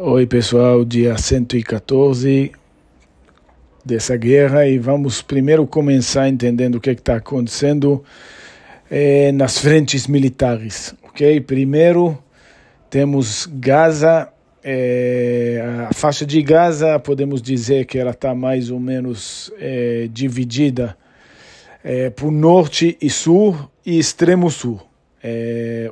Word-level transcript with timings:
Oi, 0.00 0.28
pessoal, 0.28 0.84
dia 0.84 1.18
114 1.18 2.52
dessa 3.84 4.16
guerra 4.16 4.64
e 4.64 4.78
vamos 4.78 5.22
primeiro 5.22 5.66
começar 5.66 6.28
entendendo 6.28 6.76
o 6.76 6.80
que 6.80 6.90
está 6.90 7.16
acontecendo 7.16 8.04
eh, 8.88 9.32
nas 9.32 9.58
frentes 9.58 10.06
militares, 10.06 10.94
ok? 11.02 11.40
Primeiro 11.40 12.16
temos 12.88 13.50
Gaza, 13.52 14.28
eh, 14.62 15.60
a 15.90 15.92
faixa 15.92 16.24
de 16.24 16.40
Gaza, 16.42 17.00
podemos 17.00 17.42
dizer 17.42 17.84
que 17.84 17.98
ela 17.98 18.12
está 18.12 18.32
mais 18.36 18.70
ou 18.70 18.78
menos 18.78 19.52
eh, 19.58 20.08
dividida 20.12 20.96
por 22.14 22.30
norte 22.30 22.96
e 23.02 23.10
sul 23.10 23.56
e 23.84 23.98
extremo 23.98 24.48
sul. 24.48 24.80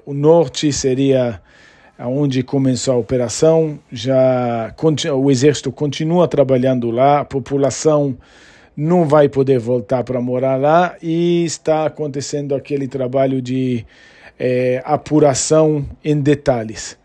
o 0.04 0.14
norte 0.14 0.72
seria 0.72 1.40
onde 1.98 2.42
começou 2.42 2.94
a 2.94 2.98
operação, 2.98 3.78
já 3.90 4.74
o 5.14 5.30
exército 5.30 5.72
continua 5.72 6.28
trabalhando 6.28 6.90
lá, 6.90 7.20
a 7.20 7.24
população 7.24 8.16
não 8.76 9.06
vai 9.06 9.28
poder 9.28 9.58
voltar 9.58 10.04
para 10.04 10.20
morar 10.20 10.56
lá 10.56 10.96
e 11.02 11.44
está 11.44 11.86
acontecendo 11.86 12.54
aquele 12.54 12.86
trabalho 12.86 13.40
de 13.40 13.86
é, 14.38 14.82
apuração 14.84 15.86
em 16.04 16.20
detalhes. 16.20 16.98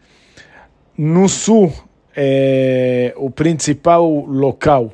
No 0.97 1.29
sul, 1.29 1.71
é, 2.15 3.13
o 3.15 3.31
principal 3.31 4.05
local 4.25 4.91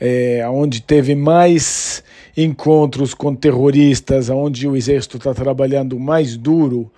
é, 0.00 0.42
onde 0.48 0.80
teve 0.80 1.14
mais 1.14 2.02
encontros 2.34 3.12
com 3.12 3.34
terroristas, 3.34 4.30
onde 4.30 4.66
o 4.66 4.74
exército 4.74 5.18
está 5.18 5.34
trabalhando 5.34 6.00
mais 6.00 6.36
duro, 6.38 6.90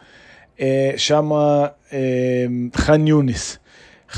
é, 0.58 0.94
chama 0.96 1.74
é, 1.90 2.48
Han 2.88 3.08
Yunis. 3.08 3.60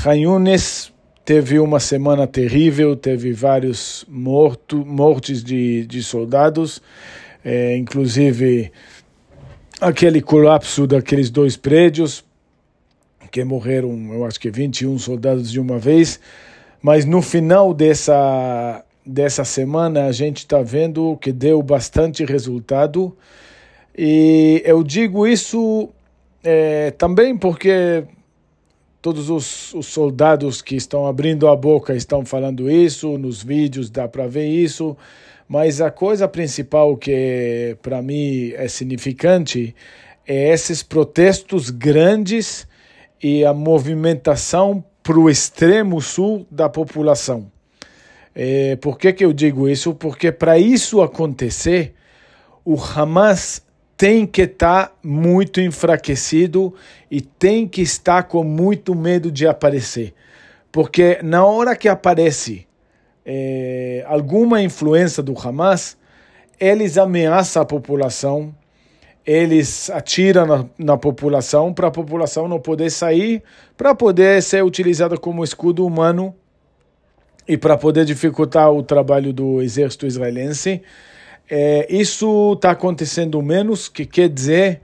Han 0.05 0.15
Yunis 0.15 0.93
teve 1.25 1.59
uma 1.59 1.79
semana 1.79 2.27
terrível, 2.27 2.95
teve 2.95 3.33
vários 3.33 4.05
morto, 4.07 4.85
mortes 4.85 5.43
de, 5.43 5.85
de 5.87 6.03
soldados, 6.03 6.81
é, 7.43 7.75
inclusive 7.75 8.71
aquele 9.81 10.21
colapso 10.21 10.85
daqueles 10.85 11.29
dois 11.31 11.57
prédios, 11.57 12.23
que 13.31 13.43
morreram, 13.43 14.13
eu 14.13 14.23
acho 14.23 14.39
que 14.39 14.49
21 14.49 14.97
soldados 14.99 15.51
de 15.51 15.59
uma 15.59 15.79
vez, 15.79 16.19
mas 16.81 17.05
no 17.05 17.21
final 17.21 17.73
dessa, 17.73 18.85
dessa 19.05 19.43
semana 19.43 20.05
a 20.05 20.11
gente 20.11 20.37
está 20.37 20.61
vendo 20.61 21.17
que 21.17 21.31
deu 21.31 21.61
bastante 21.61 22.23
resultado, 22.23 23.17
e 23.97 24.61
eu 24.63 24.83
digo 24.83 25.25
isso 25.25 25.89
é, 26.45 26.91
também 26.91 27.35
porque 27.35 28.03
todos 29.01 29.31
os, 29.31 29.73
os, 29.73 29.87
soldados 29.87 30.61
que 30.61 30.75
estão 30.75 31.07
abrindo 31.07 31.47
a 31.47 31.55
boca 31.55 31.95
estão 31.95 32.23
falando 32.23 32.69
isso, 32.69 33.17
nos 33.17 33.41
vídeos 33.41 33.89
dá 33.89 34.07
para 34.07 34.27
ver 34.27 34.47
isso, 34.47 34.95
mas 35.47 35.81
a 35.81 35.89
coisa 35.89 36.27
principal 36.27 36.95
que 36.95 37.75
para 37.81 37.99
mim 37.99 38.51
é 38.53 38.67
significante 38.67 39.75
é 40.27 40.53
esses 40.53 40.83
protestos 40.83 41.71
grandes 41.71 42.67
e 43.21 43.43
a 43.43 43.53
movimentação 43.53 44.83
para 45.01 45.17
o 45.17 45.29
extremo 45.29 45.99
sul 45.99 46.45
da 46.49 46.69
população. 46.69 47.51
É, 48.35 48.75
por 48.75 48.99
que, 48.99 49.13
que 49.13 49.25
eu 49.25 49.33
digo 49.33 49.67
isso? 49.67 49.95
Porque 49.95 50.31
para 50.31 50.59
isso 50.59 51.01
acontecer, 51.01 51.95
o 52.63 52.75
Hamas 52.75 53.64
tem 53.97 54.25
que 54.25 54.41
estar 54.41 54.87
tá 54.87 54.93
muito 55.03 55.61
enfraquecido 55.61 56.73
e 57.09 57.21
tem 57.21 57.67
que 57.67 57.81
estar 57.81 58.23
com 58.23 58.43
muito 58.43 58.93
medo 58.93 59.31
de 59.31 59.47
aparecer. 59.47 60.13
Porque 60.71 61.19
na 61.23 61.45
hora 61.45 61.75
que 61.75 61.87
aparece 61.87 62.67
é, 63.25 64.03
alguma 64.07 64.61
influência 64.61 65.23
do 65.23 65.33
Hamas, 65.37 65.97
eles 66.59 66.97
ameaçam 66.97 67.61
a 67.61 67.65
população, 67.65 68.53
eles 69.25 69.89
atiram 69.89 70.45
na, 70.45 70.65
na 70.77 70.97
população 70.97 71.73
para 71.73 71.87
a 71.87 71.91
população 71.91 72.47
não 72.47 72.59
poder 72.59 72.91
sair, 72.91 73.41
para 73.77 73.95
poder 73.95 74.43
ser 74.43 74.63
utilizada 74.63 75.17
como 75.17 75.43
escudo 75.43 75.85
humano 75.85 76.35
e 77.47 77.57
para 77.57 77.77
poder 77.77 78.05
dificultar 78.05 78.71
o 78.71 78.83
trabalho 78.83 79.31
do 79.31 79.61
exército 79.61 80.05
israelense. 80.05 80.81
É, 81.49 81.87
isso 81.89 82.53
está 82.53 82.71
acontecendo 82.71 83.41
menos, 83.41 83.87
que 83.87 84.05
quer 84.05 84.29
dizer 84.29 84.81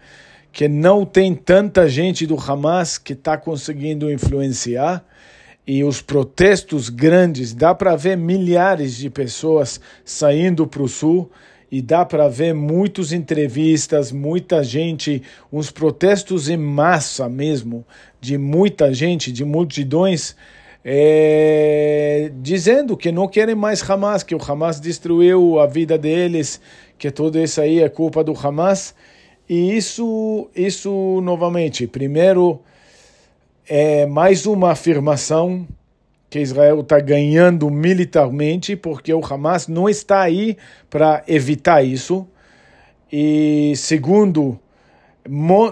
que 0.51 0.67
não 0.67 1.05
tem 1.05 1.33
tanta 1.33 1.87
gente 1.87 2.27
do 2.27 2.35
Hamas 2.35 2.97
que 2.97 3.13
está 3.13 3.37
conseguindo 3.37 4.11
influenciar. 4.11 5.03
E 5.65 5.83
os 5.83 6.01
protestos 6.01 6.89
grandes, 6.89 7.53
dá 7.53 7.73
para 7.73 7.95
ver 7.95 8.17
milhares 8.17 8.97
de 8.97 9.09
pessoas 9.09 9.79
saindo 10.03 10.67
para 10.67 10.83
o 10.83 10.87
sul. 10.87 11.31
E 11.71 11.81
dá 11.81 12.03
para 12.03 12.27
ver 12.27 12.53
muitas 12.53 13.13
entrevistas, 13.13 14.11
muita 14.11 14.61
gente, 14.61 15.23
uns 15.49 15.71
protestos 15.71 16.49
em 16.49 16.57
massa 16.57 17.29
mesmo, 17.29 17.85
de 18.19 18.37
muita 18.37 18.93
gente, 18.93 19.31
de 19.31 19.45
multidões 19.45 20.35
é, 20.83 22.31
dizendo 22.35 22.97
que 22.97 23.11
não 23.11 23.27
querem 23.27 23.55
mais 23.55 23.87
Hamas, 23.87 24.23
que 24.23 24.33
o 24.33 24.39
Hamas 24.41 24.79
destruiu 24.79 25.59
a 25.59 25.67
vida 25.67 25.97
deles, 25.97 26.59
que 26.97 27.11
tudo 27.11 27.39
isso 27.39 27.61
aí 27.61 27.81
é 27.81 27.89
culpa 27.89 28.23
do 28.23 28.33
Hamas. 28.33 28.95
E 29.47 29.75
isso, 29.75 30.49
isso 30.55 31.19
novamente, 31.21 31.85
primeiro, 31.85 32.61
é 33.67 34.05
mais 34.05 34.45
uma 34.45 34.71
afirmação 34.71 35.67
que 36.29 36.39
Israel 36.39 36.79
está 36.79 36.99
ganhando 36.99 37.69
militarmente, 37.69 38.75
porque 38.75 39.13
o 39.13 39.21
Hamas 39.23 39.67
não 39.67 39.89
está 39.89 40.21
aí 40.21 40.57
para 40.89 41.23
evitar 41.27 41.83
isso. 41.83 42.25
E 43.11 43.73
segundo, 43.75 44.57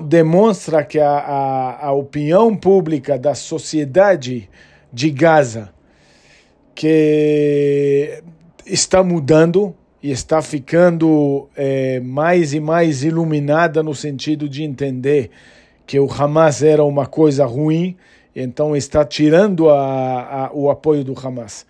demonstra 0.07 0.83
que 0.83 0.99
a, 0.99 1.09
a, 1.09 1.87
a 1.87 1.91
opinião 1.93 2.55
pública 2.55 3.17
da 3.17 3.33
sociedade 3.33 4.49
de 4.91 5.11
Gaza, 5.11 5.69
que 6.73 8.21
está 8.65 9.03
mudando 9.03 9.75
e 10.01 10.11
está 10.11 10.41
ficando 10.41 11.49
é, 11.55 11.99
mais 11.99 12.53
e 12.53 12.59
mais 12.59 13.03
iluminada 13.03 13.83
no 13.83 13.93
sentido 13.93 14.47
de 14.47 14.63
entender 14.63 15.29
que 15.85 15.99
o 15.99 16.07
Hamas 16.11 16.63
era 16.63 16.83
uma 16.83 17.05
coisa 17.05 17.45
ruim, 17.45 17.97
então 18.35 18.75
está 18.75 19.03
tirando 19.03 19.69
a, 19.69 20.45
a, 20.45 20.51
o 20.53 20.69
apoio 20.69 21.03
do 21.03 21.15
Hamas. 21.17 21.65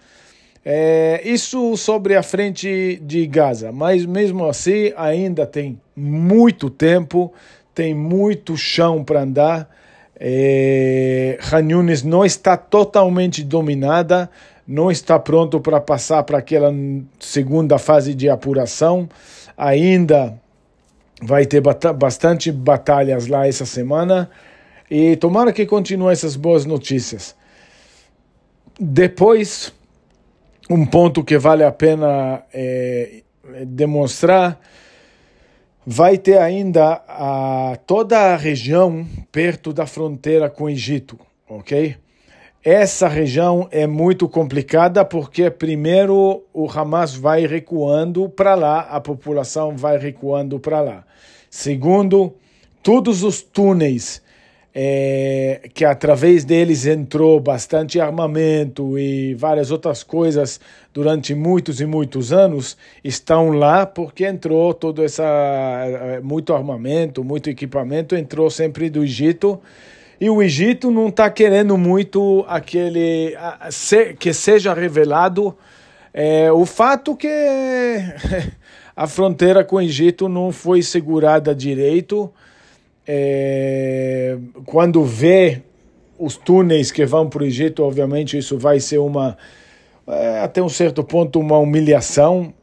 É, 0.63 1.22
isso 1.24 1.75
sobre 1.78 2.16
a 2.16 2.22
frente 2.22 3.01
de 3.01 3.25
Gaza, 3.25 3.72
mas 3.72 4.06
mesmo 4.06 4.46
assim 4.46 4.94
ainda 4.96 5.46
tem 5.46 5.80
muito 5.96 6.69
tempo, 6.69 7.34
tem 7.74 7.96
muito 7.96 8.57
chão 8.57 9.03
para 9.03 9.22
andar 9.22 9.69
é, 10.19 11.40
Han 11.52 11.72
Yunis 11.72 12.03
não 12.03 12.25
está 12.25 12.57
totalmente 12.57 13.44
dominada, 13.44 14.30
não 14.68 14.91
está 14.91 15.18
pronto 15.18 15.59
para 15.62 15.80
passar 15.80 16.24
para 16.24 16.40
aquela 16.40 16.74
segunda 17.19 17.78
fase 17.78 18.13
de 18.13 18.30
apuração. 18.30 19.09
Ainda 19.57 20.40
vai 21.22 21.46
ter 21.46 21.62
bastante 21.62 22.52
batalhas 22.52 23.28
lá 23.28 23.47
essa 23.47 23.66
semana 23.66 24.30
e 24.91 25.16
tomara 25.16 25.53
que 25.53 25.66
continue 25.66 26.12
essas 26.12 26.36
boas 26.36 26.66
notícias. 26.66 27.36
Depois, 28.80 29.74
um 30.69 30.86
ponto 30.86 31.24
que 31.24 31.38
vale 31.38 31.63
a 31.63 31.72
pena 31.72 32.44
é, 32.53 33.24
demonstrar 33.66 34.59
vai 35.86 36.18
ter 36.18 36.38
ainda 36.38 37.02
a, 37.08 37.78
toda 37.88 38.18
a 38.18 38.36
região 38.36 39.06
perto 39.32 39.74
da 39.74 39.86
fronteira 39.86 40.50
com 40.50 40.66
o 40.66 40.70
Egito, 40.70 41.20
ok? 41.48 41.96
Essa 42.64 43.08
região 43.08 43.70
é 43.72 43.88
muito 43.88 44.28
complicada 44.28 45.06
porque, 45.06 45.50
primeiro, 45.50 46.44
o 46.54 46.70
Hamas 46.70 47.16
vai 47.16 47.48
recuando 47.48 48.28
para 48.28 48.54
lá, 48.54 48.81
a 48.81 49.00
população 49.00 49.78
vai 49.78 49.98
recuando 49.98 50.60
para 50.60 50.81
lá. 50.81 51.04
Segundo, 51.50 52.36
todos 52.84 53.24
os 53.24 53.42
túneis 53.42 54.22
é, 54.81 55.70
que 55.74 55.84
através 55.84 56.46
deles 56.46 56.86
entrou 56.86 57.38
bastante 57.38 58.00
armamento 58.00 58.98
e 58.98 59.34
várias 59.34 59.72
outras 59.72 60.04
coisas 60.04 60.58
durante 60.94 61.36
muitos 61.36 61.81
e 61.81 61.86
muitos 61.86 62.31
anos, 62.31 62.78
estão 63.04 63.50
lá 63.50 63.86
porque 63.86 64.26
entrou 64.26 64.74
todo 64.74 65.04
essa 65.04 65.26
é, 65.26 66.22
muito 66.22 66.54
armamento, 66.54 67.26
muito 67.26 67.50
equipamento 67.50 68.16
entrou 68.16 68.50
sempre 68.50 68.90
do 68.90 69.04
Egito. 69.04 69.60
E 70.18 70.30
o 70.30 70.42
Egito 70.42 70.90
não 70.90 71.10
está 71.10 71.30
querendo 71.30 71.78
muito 71.78 72.46
aquele 72.48 73.36
que 74.18 74.32
seja 74.32 74.74
revelado. 74.74 75.58
É, 76.14 76.50
o 76.54 76.66
fato 76.66 77.18
que 77.18 77.28
a 78.96 79.08
fronteira 79.08 79.62
com 79.62 79.75
o 79.75 79.82
Egito 79.82 80.30
não 80.30 80.54
foi 80.54 80.82
segurada 80.82 81.54
direito 81.54 82.32
é, 83.12 84.38
quando 84.68 85.04
vê 85.04 85.64
os 86.20 86.38
túneis 86.38 86.92
que 86.92 87.08
vão 87.08 87.28
para 87.28 87.42
o 87.42 87.46
Egito, 87.46 87.84
obviamente 87.84 88.38
isso 88.38 88.56
vai 88.56 88.80
ser 88.80 89.00
uma, 89.00 89.36
é, 90.06 90.42
até 90.42 90.62
um 90.62 90.70
certo 90.70 91.04
ponto, 91.04 91.40
uma 91.40 91.58
humilhação 91.58 92.54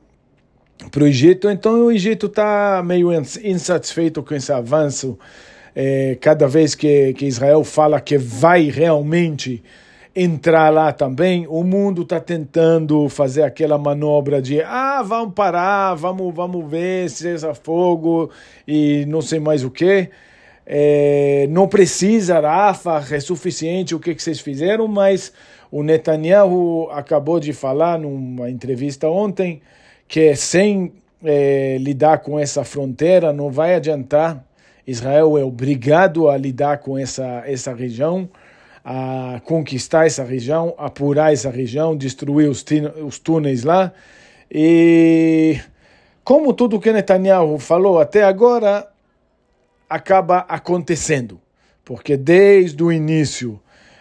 para 0.93 1.03
o 1.03 1.07
Egito. 1.09 1.51
Então 1.51 1.87
o 1.87 1.91
Egito 1.91 2.27
está 2.27 2.81
meio 2.87 3.11
insatisfeito 3.13 4.23
com 4.23 4.37
esse 4.37 4.53
avanço. 4.53 5.19
É, 5.75 6.17
cada 6.21 6.47
vez 6.47 6.77
que, 6.77 7.13
que 7.15 7.27
Israel 7.27 7.65
fala 7.65 8.01
que 8.01 8.17
vai 8.17 8.71
realmente 8.71 9.65
entrar 10.15 10.73
lá 10.73 10.93
também, 10.93 11.45
o 11.49 11.65
mundo 11.65 12.03
está 12.03 12.21
tentando 12.21 13.09
fazer 13.09 13.43
aquela 13.43 13.77
manobra 13.77 14.41
de 14.41 14.63
ah, 14.63 15.03
vamos 15.05 15.35
parar, 15.35 15.95
vamos, 15.95 16.33
vamos 16.33 16.71
ver 16.71 17.11
cessa 17.11 17.53
fogo 17.53 18.31
e 18.67 19.05
não 19.09 19.21
sei 19.21 19.41
mais 19.41 19.65
o 19.65 19.71
que. 19.73 20.09
É, 20.67 21.47
não 21.49 21.69
precisa, 21.69 22.41
Rafa, 22.41 23.05
é 23.15 23.21
suficiente 23.21 23.95
o 23.95 24.01
que, 24.01 24.15
que 24.15 24.23
vocês 24.23 24.41
fizeram, 24.41 24.89
mas 24.89 25.33
o 25.71 25.83
Netanyahu 25.83 26.91
acabou 26.91 27.39
de 27.39 27.53
falar 27.53 27.99
numa 27.99 28.51
entrevista 28.51 29.09
ontem 29.09 29.63
que 30.09 30.35
sem 30.35 30.93
é, 31.25 31.77
lidar 31.79 32.19
com 32.19 32.39
essa 32.39 32.65
fronteira 32.65 33.33
não 33.33 33.51
vai 33.51 33.75
adiantar. 33.75 34.45
Israel 34.87 35.39
é 35.39 35.45
obrigado 35.45 36.29
a 36.29 36.37
lidar 36.37 36.79
com 36.79 36.99
essa, 36.99 37.43
essa 37.47 37.73
região 37.73 38.29
a 38.89 39.41
conquistar 39.45 40.07
essa 40.07 40.23
região, 40.23 40.73
apurar 40.79 41.33
essa 41.33 41.51
região, 41.51 41.97
destruir 41.97 42.49
os, 42.49 42.65
os 43.05 43.19
túneis 43.19 43.65
lá. 43.65 43.93
E 44.49 45.59
como 46.23 46.53
tudo 46.53 46.79
que 46.79 46.93
Netanyahu 46.93 47.59
falou 47.59 47.99
até 47.99 48.23
agora 48.23 48.87
acaba 49.89 50.39
acontecendo, 50.49 51.41
porque 51.85 52.17
desde 52.17 52.83
o 52.83 52.93
início 52.93 53.61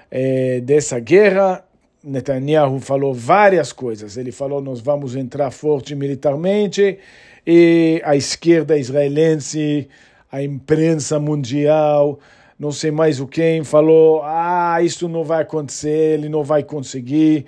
é, 0.09 0.59
dessa 0.61 0.99
guerra, 0.99 1.63
Netanyahu 2.03 2.79
falou 2.79 3.13
várias 3.13 3.73
coisas. 3.73 4.17
Ele 4.17 4.31
falou: 4.31 4.61
nós 4.61 4.79
vamos 4.79 5.15
entrar 5.15 5.51
forte 5.51 5.95
militarmente, 5.95 6.99
e 7.45 8.01
a 8.03 8.15
esquerda 8.15 8.77
israelense, 8.77 9.87
a 10.31 10.41
imprensa 10.41 11.19
mundial, 11.19 12.19
não 12.57 12.71
sei 12.71 12.91
mais 12.91 13.19
o 13.19 13.27
quem, 13.27 13.63
falou: 13.63 14.21
ah, 14.23 14.77
isso 14.81 15.09
não 15.09 15.23
vai 15.23 15.41
acontecer, 15.41 16.13
ele 16.13 16.29
não 16.29 16.43
vai 16.43 16.63
conseguir. 16.63 17.45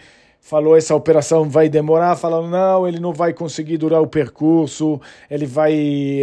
Falou: 0.48 0.78
essa 0.78 0.96
operação 0.96 1.50
vai 1.50 1.68
demorar. 1.68 2.16
Falou: 2.16 2.48
não, 2.48 2.88
ele 2.88 3.02
não 3.02 3.12
vai 3.12 3.34
conseguir 3.34 3.78
durar 3.78 4.02
o 4.02 4.08
percurso, 4.08 4.98
ele 5.30 5.46
vai 5.46 5.74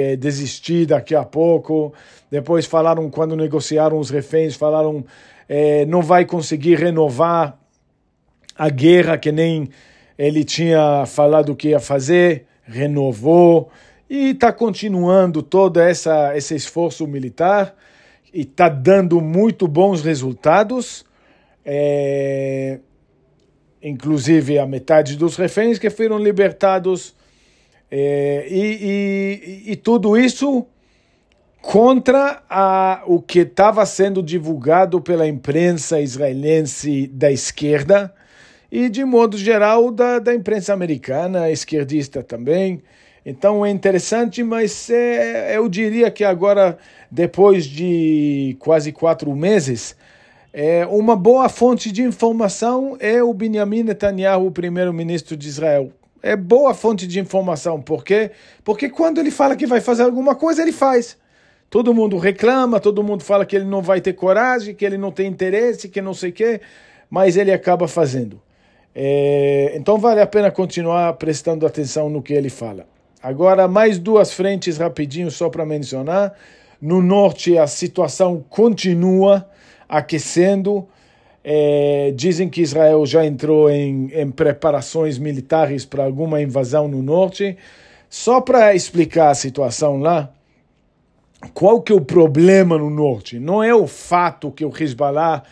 é, 0.01 0.17
desistir 0.17 0.87
daqui 0.87 1.15
a 1.15 1.23
pouco. 1.23 1.93
Depois 2.31 2.65
falaram, 2.65 3.11
quando 3.11 3.37
negociaram 3.37 3.99
os 3.99 4.09
reféns, 4.09 4.57
falaram: 4.57 5.05
é, 5.47 5.85
não 5.85 6.01
vai 6.01 6.25
conseguir 6.25 6.77
renovar 6.77 7.59
a 8.57 8.71
guerra 8.71 9.19
que 9.19 9.31
nem 9.31 9.69
ele 10.17 10.43
tinha 10.43 11.05
falado 11.05 11.55
que 11.55 11.69
ia 11.69 11.81
fazer, 11.81 12.47
renovou. 12.63 13.69
E 14.09 14.31
está 14.31 14.51
continuando 14.51 15.43
todo 15.43 15.79
essa, 15.79 16.35
esse 16.35 16.55
esforço 16.55 17.07
militar 17.07 17.75
e 18.33 18.41
está 18.41 18.71
dando 18.71 19.21
muito 19.21 19.69
bons 19.69 20.03
resultados. 20.03 21.05
É, 21.63 22.79
inclusive 23.85 24.59
a 24.59 24.67
metade 24.67 25.15
dos 25.15 25.37
reféns 25.37 25.79
que 25.79 25.91
foram 25.91 26.19
libertados. 26.19 27.15
É, 27.91 28.47
e, 28.51 29.67
e, 29.67 29.73
e, 29.73 29.77
tudo 29.77 30.17
isso 30.17 30.67
contra 31.61 32.43
a, 32.49 33.03
o 33.07 33.21
que 33.21 33.41
estava 33.41 33.85
sendo 33.85 34.23
divulgado 34.23 35.01
pela 35.01 35.29
imprensa 35.29 36.01
israelense 36.01 37.07
da 37.07 37.31
esquerda 37.31 38.13
e, 38.73 38.89
de 38.89 39.05
modo 39.05 39.37
geral, 39.37 39.91
da, 39.91 40.19
da 40.19 40.35
imprensa 40.35 40.73
americana, 40.73 41.51
esquerdista 41.51 42.23
também. 42.23 42.83
Então 43.25 43.65
é 43.65 43.71
interessante, 43.71 44.43
mas 44.43 44.91
é, 44.91 45.57
eu 45.57 45.69
diria 45.69 46.11
que 46.11 46.25
agora, 46.25 46.79
depois 47.11 47.65
de 47.67 48.57
quase 48.59 48.93
quatro 48.93 49.35
meses, 49.37 49.95
é, 50.57 50.87
uma 50.87 51.17
boa 51.17 51.49
fonte 51.49 51.91
de 51.91 52.01
informação 52.01 52.97
é 53.01 53.21
o 53.21 53.35
Benjamin 53.35 53.83
Netanyahu, 53.83 54.47
o 54.47 54.53
primeiro-ministro 54.53 55.37
de 55.37 55.49
Israel. 55.49 55.91
É 56.23 56.37
boa 56.37 56.73
fonte 56.73 57.09
de 57.09 57.19
informação, 57.19 57.83
por 57.83 58.05
quê? 58.05 58.31
Porque 58.63 58.89
quando 58.89 59.19
ele 59.19 59.33
fala 59.33 59.57
que 59.57 59.67
vai 59.67 59.81
fazer 59.81 60.05
alguma 60.05 60.37
coisa, 60.37 60.63
ele 60.63 60.71
faz. 60.71 61.19
Todo 61.69 61.93
mundo 61.93 62.19
reclama, 62.19 62.79
todo 62.79 63.03
mundo 63.03 63.25
fala 63.25 63.45
que 63.45 63.57
ele 63.57 63.65
não 63.65 63.83
vai 63.83 64.01
ter 64.01 64.13
coragem, 64.13 64.77
que 64.77 64.85
ele 64.85 64.97
não 64.97 65.11
tem 65.11 65.27
interesse, 65.27 65.89
que 65.89 66.01
não 66.01 66.15
sei 66.15 66.31
o 66.31 66.33
quê, 66.33 66.61
mas 67.11 67.37
ele 67.37 67.51
acaba 67.51 67.89
fazendo. 67.89 68.41
É, 68.95 69.73
então 69.75 69.99
vale 69.99 70.21
a 70.21 70.27
pena 70.27 70.53
continuar 70.53 71.15
prestando 71.15 71.67
atenção 71.67 72.09
no 72.09 72.23
que 72.23 72.33
ele 72.33 72.49
fala. 72.49 72.87
Agora, 73.21 73.67
mais 73.67 73.99
duas 73.99 74.33
frentes 74.33 74.79
rapidinho 74.79 75.33
só 75.33 75.51
para 75.51 75.67
mencionar. 75.67 76.33
No 76.81 77.03
norte, 77.03 77.59
a 77.59 77.67
situação 77.67 78.45
continua 78.49 79.49
aquecendo. 79.89 80.87
É, 81.43 82.13
dizem 82.17 82.49
que 82.49 82.63
Israel 82.63 83.05
já 83.05 83.25
entrou 83.25 83.71
em, 83.71 84.11
em 84.15 84.31
preparações 84.31 85.19
militares 85.19 85.85
para 85.85 86.05
alguma 86.05 86.41
invasão 86.41 86.89
no 86.89 87.03
norte. 87.03 87.57
Só 88.09 88.41
para 88.41 88.75
explicar 88.75 89.31
a 89.31 89.35
situação 89.35 89.99
lá, 89.99 90.33
qual 91.53 91.83
que 91.83 91.93
é 91.93 91.95
o 91.95 92.01
problema 92.01 92.79
no 92.79 92.89
norte? 92.89 93.39
Não 93.39 93.63
é 93.63 93.75
o 93.75 93.87
fato 93.87 94.51
que 94.51 94.65
o 94.65 94.73
Hezbollah 94.75 95.43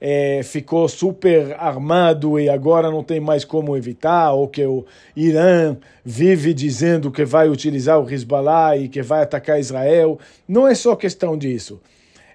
é, 0.00 0.40
ficou 0.42 0.88
super 0.88 1.54
armado 1.58 2.40
e 2.40 2.48
agora 2.48 2.90
não 2.90 3.04
tem 3.04 3.20
mais 3.20 3.44
como 3.44 3.76
evitar, 3.76 4.32
ou 4.32 4.48
que 4.48 4.64
o 4.64 4.84
Irã 5.14 5.76
vive 6.04 6.52
dizendo 6.52 7.10
que 7.10 7.24
vai 7.24 7.48
utilizar 7.48 8.00
o 8.00 8.10
Hezbollah 8.10 8.76
e 8.76 8.88
que 8.88 9.02
vai 9.02 9.22
atacar 9.22 9.60
Israel. 9.60 10.18
Não 10.48 10.66
é 10.66 10.74
só 10.74 10.96
questão 10.96 11.36
disso. 11.36 11.80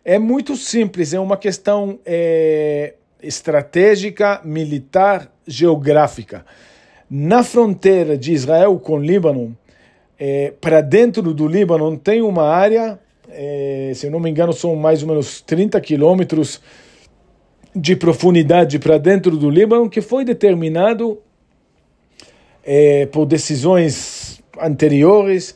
É 0.09 0.17
muito 0.17 0.55
simples, 0.55 1.13
é 1.13 1.19
uma 1.19 1.35
questão 1.35 1.99
é, 2.05 2.93
estratégica, 3.21 4.39
militar, 4.41 5.29
geográfica. 5.45 6.45
Na 7.09 7.43
fronteira 7.43 8.17
de 8.17 8.31
Israel 8.31 8.79
com 8.79 8.93
o 8.93 9.01
Líbano, 9.01 9.53
é, 10.17 10.53
para 10.61 10.79
dentro 10.79 11.33
do 11.33 11.45
Líbano, 11.45 11.97
tem 11.97 12.21
uma 12.21 12.47
área, 12.47 12.97
é, 13.27 13.91
se 13.93 14.07
eu 14.07 14.11
não 14.11 14.21
me 14.21 14.29
engano, 14.29 14.53
são 14.53 14.77
mais 14.77 15.01
ou 15.03 15.09
menos 15.09 15.41
30 15.41 15.81
quilômetros 15.81 16.61
de 17.75 17.93
profundidade 17.93 18.79
para 18.79 18.97
dentro 18.97 19.35
do 19.35 19.49
Líbano 19.49 19.89
que 19.89 19.99
foi 19.99 20.23
determinado 20.23 21.19
é, 22.63 23.07
por 23.07 23.25
decisões 23.25 24.41
anteriores 24.57 25.53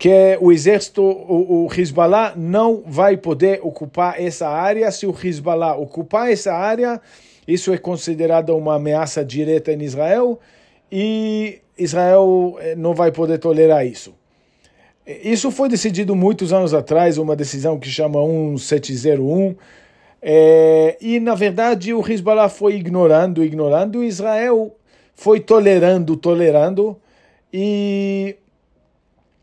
que 0.00 0.38
o 0.40 0.50
exército, 0.50 1.02
o, 1.02 1.66
o 1.66 1.68
Hezbollah 1.70 2.32
não 2.34 2.82
vai 2.86 3.18
poder 3.18 3.60
ocupar 3.62 4.18
essa 4.18 4.48
área. 4.48 4.90
Se 4.90 5.06
o 5.06 5.14
Hezbollah 5.14 5.76
ocupar 5.76 6.32
essa 6.32 6.54
área, 6.54 6.98
isso 7.46 7.70
é 7.70 7.76
considerado 7.76 8.56
uma 8.56 8.76
ameaça 8.76 9.22
direta 9.22 9.70
em 9.74 9.82
Israel 9.82 10.40
e 10.90 11.58
Israel 11.76 12.56
é, 12.60 12.74
não 12.74 12.94
vai 12.94 13.12
poder 13.12 13.36
tolerar 13.36 13.86
isso. 13.86 14.14
Isso 15.06 15.50
foi 15.50 15.68
decidido 15.68 16.16
muitos 16.16 16.50
anos 16.50 16.72
atrás, 16.72 17.18
uma 17.18 17.36
decisão 17.36 17.78
que 17.78 17.90
chama 17.90 18.26
1701, 18.26 19.54
é, 20.22 20.96
e, 20.98 21.20
na 21.20 21.34
verdade, 21.34 21.92
o 21.92 22.00
Hezbollah 22.00 22.48
foi 22.48 22.76
ignorando, 22.76 23.44
ignorando, 23.44 24.02
Israel 24.02 24.74
foi 25.14 25.40
tolerando, 25.40 26.16
tolerando, 26.16 26.96
e 27.52 28.36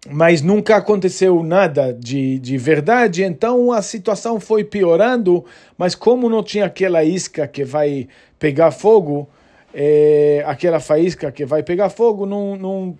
mas 0.10 0.42
nunca 0.42 0.76
aconteceu 0.76 1.44
nada 1.44 1.94
de, 1.94 2.40
de 2.40 2.58
verdade, 2.58 3.24
então 3.24 3.72
a 3.72 3.82
situação 3.82 4.40
foi 4.40 4.64
piorando, 4.64 5.44
mas 5.78 5.96
como 5.96 6.30
não 6.30 6.42
tinha 6.44 6.66
aquela 6.66 7.04
isca 7.04 7.48
que 7.48 7.64
vai 7.64 8.08
pegar 8.40 8.72
fogo, 8.72 9.28
é, 9.74 10.44
aquela 10.46 10.80
faísca 10.80 11.32
que 11.32 11.46
vai 11.46 11.62
pegar 11.64 11.90
fogo, 11.90 12.26
não, 12.26 12.56
não, 12.56 12.98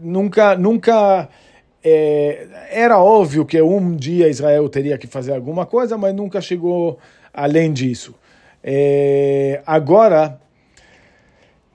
nunca, 0.00 0.56
nunca 0.56 1.28
é, 1.82 2.46
era 2.70 2.98
óbvio 2.98 3.46
que 3.46 3.60
um 3.62 3.94
dia 3.94 4.28
Israel 4.28 4.68
teria 4.68 4.98
que 4.98 5.06
fazer 5.06 5.34
alguma 5.34 5.64
coisa, 5.64 5.96
mas 5.96 6.14
nunca 6.14 6.40
chegou 6.40 6.98
além 7.32 7.72
disso. 7.72 8.14
É, 8.62 9.62
agora, 9.66 10.38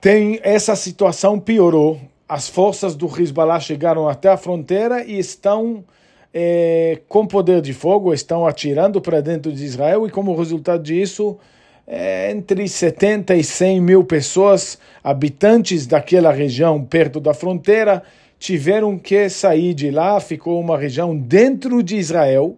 tem 0.00 0.38
essa 0.42 0.76
situação 0.76 1.40
piorou. 1.40 1.98
As 2.28 2.48
forças 2.48 2.94
do 2.94 3.06
Hezbollah 3.06 3.60
chegaram 3.60 4.08
até 4.08 4.28
a 4.28 4.36
fronteira 4.36 5.04
e 5.04 5.18
estão 5.18 5.84
é, 6.32 7.00
com 7.06 7.26
poder 7.26 7.60
de 7.60 7.72
fogo, 7.72 8.12
estão 8.12 8.46
atirando 8.46 9.00
para 9.00 9.20
dentro 9.20 9.52
de 9.52 9.64
Israel 9.64 10.06
e 10.06 10.10
como 10.10 10.34
resultado 10.34 10.82
disso, 10.82 11.38
é, 11.86 12.32
entre 12.32 12.66
70 12.66 13.36
e 13.36 13.44
100 13.44 13.80
mil 13.80 14.04
pessoas, 14.04 14.78
habitantes 15.02 15.86
daquela 15.86 16.32
região 16.32 16.82
perto 16.82 17.20
da 17.20 17.34
fronteira, 17.34 18.02
tiveram 18.38 18.98
que 18.98 19.28
sair 19.28 19.74
de 19.74 19.90
lá. 19.90 20.18
Ficou 20.18 20.58
uma 20.58 20.78
região 20.78 21.14
dentro 21.16 21.82
de 21.82 21.96
Israel, 21.96 22.56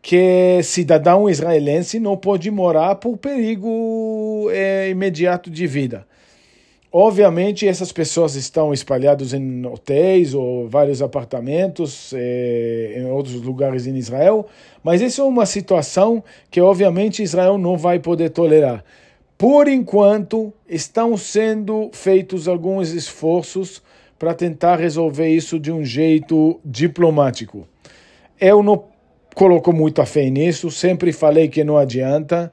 que 0.00 0.60
cidadão 0.62 1.28
israelense 1.28 1.98
não 1.98 2.16
pode 2.16 2.50
morar 2.50 2.94
por 2.94 3.16
perigo 3.16 4.48
é, 4.52 4.88
imediato 4.88 5.50
de 5.50 5.66
vida. 5.66 6.06
Obviamente, 6.90 7.68
essas 7.68 7.92
pessoas 7.92 8.34
estão 8.34 8.72
espalhadas 8.72 9.34
em 9.34 9.66
hotéis 9.66 10.32
ou 10.32 10.66
vários 10.66 11.02
apartamentos 11.02 12.14
é, 12.14 12.94
em 12.96 13.04
outros 13.04 13.42
lugares 13.42 13.86
em 13.86 13.94
Israel, 13.96 14.46
mas 14.82 15.02
isso 15.02 15.20
é 15.20 15.24
uma 15.24 15.44
situação 15.44 16.24
que, 16.50 16.62
obviamente, 16.62 17.22
Israel 17.22 17.58
não 17.58 17.76
vai 17.76 17.98
poder 17.98 18.30
tolerar. 18.30 18.82
Por 19.36 19.68
enquanto, 19.68 20.50
estão 20.66 21.14
sendo 21.16 21.90
feitos 21.92 22.48
alguns 22.48 22.90
esforços 22.92 23.82
para 24.18 24.32
tentar 24.32 24.76
resolver 24.76 25.28
isso 25.28 25.60
de 25.60 25.70
um 25.70 25.84
jeito 25.84 26.58
diplomático. 26.64 27.68
Eu 28.40 28.62
não 28.62 28.82
coloco 29.34 29.72
muita 29.72 30.06
fé 30.06 30.28
nisso, 30.30 30.70
sempre 30.70 31.12
falei 31.12 31.48
que 31.48 31.62
não 31.62 31.76
adianta. 31.76 32.50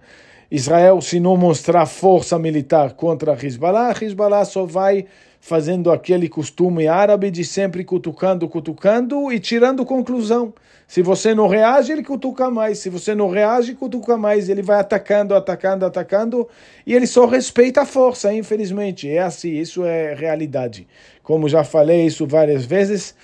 Israel, 0.49 1.01
se 1.01 1.19
não 1.19 1.35
mostrar 1.35 1.85
força 1.85 2.37
militar 2.37 2.93
contra 2.93 3.33
Hezbollah, 3.33 3.95
Hezbollah 3.99 4.45
só 4.45 4.65
vai 4.65 5.05
fazendo 5.39 5.91
aquele 5.91 6.27
costume 6.27 6.87
árabe 6.87 7.29
de 7.29 7.43
sempre 7.43 7.83
cutucando, 7.83 8.49
cutucando 8.49 9.31
e 9.31 9.39
tirando 9.39 9.85
conclusão. 9.85 10.53
Se 10.87 11.01
você 11.01 11.33
não 11.33 11.47
reage, 11.47 11.91
ele 11.91 12.03
cutuca 12.03 12.49
mais. 12.49 12.79
Se 12.79 12.89
você 12.89 13.15
não 13.15 13.29
reage, 13.29 13.73
cutuca 13.73 14.17
mais. 14.17 14.49
Ele 14.49 14.61
vai 14.61 14.79
atacando, 14.79 15.33
atacando, 15.33 15.85
atacando. 15.85 16.47
E 16.85 16.93
ele 16.93 17.07
só 17.07 17.25
respeita 17.25 17.81
a 17.81 17.85
força, 17.85 18.33
infelizmente. 18.33 19.09
É 19.09 19.19
assim, 19.19 19.51
isso 19.51 19.83
é 19.83 20.13
realidade. 20.13 20.87
Como 21.23 21.49
já 21.49 21.63
falei 21.63 22.05
isso 22.05 22.25
várias 22.25 22.65
vezes. 22.65 23.15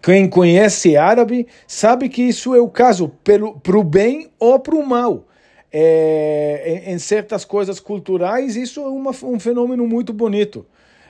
Quem 0.00 0.28
conhece 0.28 0.96
árabe 0.96 1.46
sabe 1.66 2.08
que 2.08 2.22
isso 2.22 2.54
é 2.54 2.60
o 2.60 2.68
caso, 2.68 3.08
para 3.24 3.76
o 3.78 3.84
bem 3.84 4.30
ou 4.38 4.58
para 4.58 4.76
o 4.76 4.86
mal. 4.86 5.24
É, 5.72 6.82
em, 6.86 6.92
em, 6.92 6.98
certas 6.98 7.44
coisas 7.46 7.80
culturais, 7.80 8.56
isso 8.56 8.80
é 8.80 8.88
uma, 8.88 9.12
um 9.22 9.40
fenômeno 9.40 9.86
muito 9.86 10.12
bonito. 10.12 10.66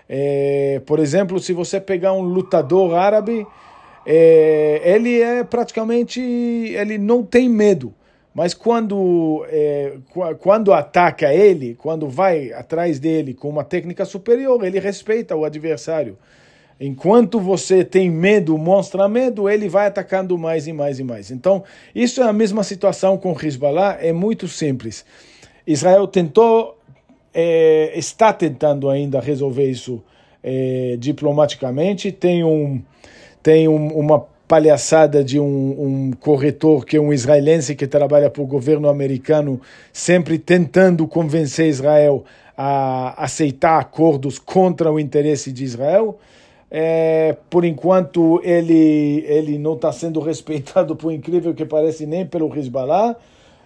É, 0.08 0.80
por 0.86 0.98
exemplo, 0.98 1.40
se 1.40 1.52
você 1.52 1.80
pegar 1.80 2.12
um 2.12 2.22
lutador 2.22 2.94
árabe, 2.94 3.46
é, 4.06 4.80
ele 4.84 5.20
é 5.20 5.42
praticamente, 5.42 6.20
ele 6.20 6.98
não 6.98 7.24
tem 7.24 7.48
medo. 7.48 7.92
Mas 8.34 8.54
quando, 8.54 9.44
é, 9.48 9.94
quando 10.38 10.72
ataca 10.72 11.32
ele, 11.34 11.74
quando 11.74 12.08
vai 12.08 12.50
atrás 12.52 12.98
dele 12.98 13.34
com 13.34 13.48
uma 13.48 13.62
técnica 13.62 14.04
superior, 14.04 14.64
ele 14.64 14.80
respeita 14.80 15.36
o 15.36 15.44
adversário. 15.44 16.16
Enquanto 16.84 17.38
você 17.38 17.84
tem 17.84 18.10
medo, 18.10 18.58
mostra 18.58 19.08
medo, 19.08 19.48
ele 19.48 19.68
vai 19.68 19.86
atacando 19.86 20.36
mais 20.36 20.66
e 20.66 20.72
mais 20.72 20.98
e 20.98 21.04
mais. 21.04 21.30
Então, 21.30 21.62
isso 21.94 22.20
é 22.20 22.24
a 22.24 22.32
mesma 22.32 22.64
situação 22.64 23.16
com 23.16 23.36
Hezbollah, 23.40 23.98
é 24.00 24.12
muito 24.12 24.48
simples. 24.48 25.04
Israel 25.64 26.08
tentou, 26.08 26.76
é, 27.32 27.92
está 27.96 28.32
tentando 28.32 28.90
ainda 28.90 29.20
resolver 29.20 29.70
isso 29.70 30.02
é, 30.42 30.96
diplomaticamente. 30.98 32.10
Tem, 32.10 32.42
um, 32.42 32.82
tem 33.40 33.68
um, 33.68 33.86
uma 33.96 34.26
palhaçada 34.48 35.22
de 35.22 35.38
um, 35.38 35.44
um, 35.46 36.10
corretor 36.18 36.84
que 36.84 36.96
é 36.96 37.00
um 37.00 37.12
israelense 37.12 37.76
que 37.76 37.86
trabalha 37.86 38.28
para 38.28 38.42
o 38.42 38.46
governo 38.46 38.88
americano, 38.88 39.60
sempre 39.92 40.36
tentando 40.36 41.06
convencer 41.06 41.68
Israel 41.68 42.24
a 42.58 43.22
aceitar 43.22 43.78
acordos 43.78 44.36
contra 44.40 44.90
o 44.90 44.98
interesse 44.98 45.52
de 45.52 45.62
Israel. 45.62 46.18
É, 46.74 47.36
por 47.50 47.66
enquanto, 47.66 48.40
ele, 48.42 49.22
ele 49.28 49.58
não 49.58 49.74
está 49.74 49.92
sendo 49.92 50.20
respeitado, 50.24 50.96
por 50.96 51.12
incrível 51.12 51.52
que 51.52 51.66
pareça, 51.66 52.06
nem 52.06 52.24
pelo 52.24 52.50
Hezbollah. 52.56 53.14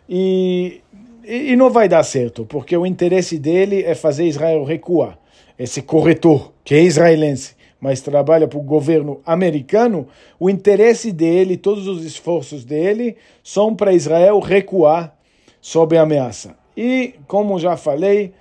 E, 0.09 0.81
e, 1.25 1.53
e 1.53 1.57
não 1.57 1.71
vai 1.71 1.89
dar 1.89 2.03
certo, 2.03 2.45
porque 2.45 2.77
o 2.77 2.85
interesse 2.85 3.39
dele 3.39 3.85
é 3.85 3.95
fazer 3.95 4.27
Israel 4.27 4.65
recuar. 4.65 5.17
Esse 5.57 5.83
corretor, 5.83 6.53
que 6.65 6.75
é 6.75 6.83
israelense, 6.83 7.55
mas 7.81 8.01
trabalha 8.01 8.49
para 8.49 8.59
o 8.59 8.63
governo 8.63 9.21
americano, 9.25 10.09
o 10.41 10.51
interesse 10.51 11.13
dele, 11.13 11.57
todos 11.57 11.87
os 11.87 12.05
esforços 12.05 12.65
dele, 12.65 13.17
são 13.43 13.75
para 13.75 13.93
Israel 13.93 14.41
recuar 14.41 15.17
sob 15.61 15.97
ameaça. 15.97 16.57
E, 16.77 17.15
como 17.29 17.59
já 17.59 17.77
falei, 17.77 18.33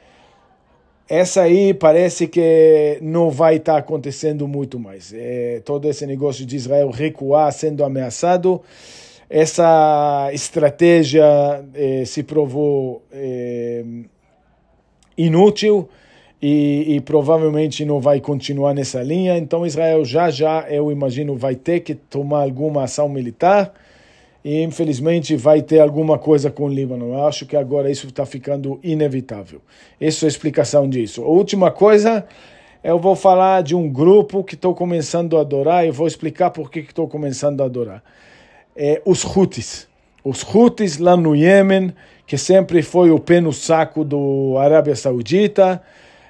essa 1.07 1.43
aí 1.43 1.73
parece 1.73 2.27
que 2.27 2.97
não 3.01 3.29
vai 3.29 3.57
estar 3.57 3.73
tá 3.73 3.79
acontecendo 3.79 4.47
muito 4.47 4.79
mais. 4.79 5.13
É, 5.13 5.61
todo 5.63 5.87
esse 5.87 6.05
negócio 6.07 6.45
de 6.45 6.55
Israel 6.55 6.89
recuar 6.89 7.51
sendo 7.51 7.83
ameaçado, 7.83 8.61
essa 9.29 10.29
estratégia 10.33 11.23
é, 11.73 12.05
se 12.05 12.23
provou 12.23 13.03
é, 13.11 13.83
inútil 15.17 15.87
e, 16.41 16.95
e, 16.95 17.01
provavelmente 17.01 17.85
não 17.85 17.99
vai 17.99 18.19
continuar 18.19 18.73
nessa 18.73 19.01
linha. 19.01 19.37
Então 19.37 19.65
Israel 19.65 20.03
já 20.03 20.29
já, 20.31 20.65
eu 20.69 20.91
imagino, 20.91 21.35
vai 21.35 21.55
ter 21.55 21.81
que 21.81 21.93
tomar 21.95 22.41
alguma 22.41 22.83
ação 22.83 23.07
militar 23.07 23.73
e 24.45 24.61
infelizmente 24.61 25.35
vai 25.35 25.63
ter 25.63 25.79
alguma 25.79 26.19
coisa 26.19 26.51
com 26.51 26.65
o 26.65 26.69
Líbano. 26.69 27.15
Eu 27.15 27.25
acho 27.25 27.47
que 27.47 27.57
agora 27.57 27.89
isso 27.89 28.05
está 28.05 28.27
ficando 28.27 28.79
inevitável. 28.83 29.59
Essa 29.99 30.23
é 30.23 30.27
a 30.27 30.29
explicação 30.29 30.87
disso. 30.87 31.23
A 31.23 31.27
última 31.27 31.71
coisa, 31.71 32.23
eu 32.83 32.99
vou 32.99 33.15
falar 33.15 33.63
de 33.63 33.73
um 33.73 33.89
grupo 33.89 34.43
que 34.43 34.53
estou 34.53 34.75
começando 34.75 35.35
a 35.35 35.41
adorar 35.41 35.87
e 35.87 35.89
vou 35.89 36.05
explicar 36.05 36.51
por 36.51 36.69
que 36.69 36.81
estou 36.81 37.07
começando 37.07 37.61
a 37.61 37.65
adorar. 37.65 38.03
É, 38.75 39.01
os 39.03 39.25
Houthis. 39.25 39.87
Os 40.23 40.43
Houthis 40.43 40.99
lá 40.99 41.17
no 41.17 41.35
Iêmen, 41.35 41.91
que 42.27 42.37
sempre 42.37 42.83
foi 42.83 43.09
o 43.09 43.19
pé 43.19 43.41
no 43.41 43.51
saco 43.51 44.05
do 44.05 44.59
Arábia 44.59 44.95
Saudita, 44.95 45.81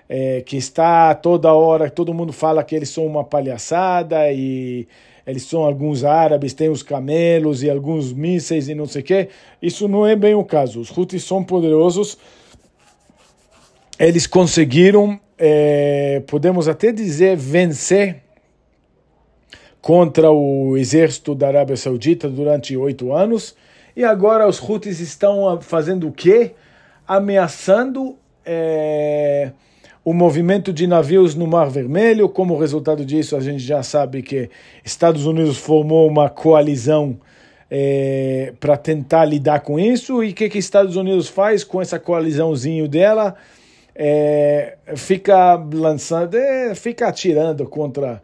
é, 0.08 0.42
que 0.42 0.56
está 0.56 1.14
toda 1.16 1.52
hora, 1.52 1.90
todo 1.90 2.14
mundo 2.14 2.32
fala 2.32 2.64
que 2.64 2.78
eles 2.78 2.88
são 2.88 3.06
uma 3.06 3.26
palhaçada 3.26 4.32
e 4.32 4.88
eles 5.26 5.44
são 5.44 5.64
alguns 5.64 6.04
árabes, 6.04 6.54
têm 6.54 6.70
os 6.70 6.84
camelos 6.84 7.64
e 7.64 7.70
alguns 7.70 8.14
mísseis 8.14 8.70
e 8.70 8.76
não 8.76 8.86
sei 8.86 9.02
o 9.02 9.06
quê. 9.06 9.30
Isso 9.62 9.88
não 9.88 10.06
é 10.06 10.16
bem 10.16 10.36
o 10.36 10.44
caso. 10.44 10.80
Os 10.80 10.96
Houthis 10.96 11.24
são 11.24 11.44
poderosos. 11.44 12.18
Eles 13.98 14.28
conseguiram, 14.28 15.20
é, 15.38 16.22
podemos 16.28 16.68
até 16.68 16.92
dizer, 16.92 17.36
vencer 17.36 18.22
contra 19.82 20.32
o 20.32 20.78
exército 20.78 21.34
da 21.34 21.48
Arábia 21.48 21.78
Saudita 21.78 22.30
durante 22.30 22.78
oito 22.78 23.12
anos. 23.12 23.56
E 23.96 24.04
agora 24.04 24.48
os 24.48 24.62
Houthis 24.62 25.00
estão 25.00 25.60
fazendo 25.60 26.08
o 26.08 26.12
quê? 26.12 26.52
Ameaçando. 27.08 28.16
É, 28.46 29.52
o 30.06 30.14
movimento 30.14 30.72
de 30.72 30.86
navios 30.86 31.34
no 31.34 31.48
Mar 31.48 31.68
Vermelho. 31.68 32.30
Como 32.30 32.56
resultado 32.56 33.04
disso, 33.04 33.36
a 33.36 33.40
gente 33.40 33.64
já 33.64 33.82
sabe 33.82 34.22
que 34.22 34.52
Estados 34.84 35.26
Unidos 35.26 35.58
formou 35.58 36.08
uma 36.08 36.30
coalizão 36.30 37.20
é, 37.72 38.54
para 38.60 38.78
tentar 38.78 39.26
lidar 39.26 39.62
com 39.62 39.80
isso. 39.80 40.24
E 40.24 40.30
o 40.30 40.34
que, 40.36 40.48
que 40.48 40.60
Estados 40.60 40.96
Unidos 40.96 41.28
faz 41.28 41.64
com 41.64 41.82
essa 41.82 42.00
coalizãozinho 42.00 42.88
dela? 42.88 43.36
É, 43.96 44.78
fica 44.96 45.56
lançando, 45.56 46.36
é, 46.36 46.76
fica 46.76 47.08
atirando 47.08 47.66
contra 47.66 48.22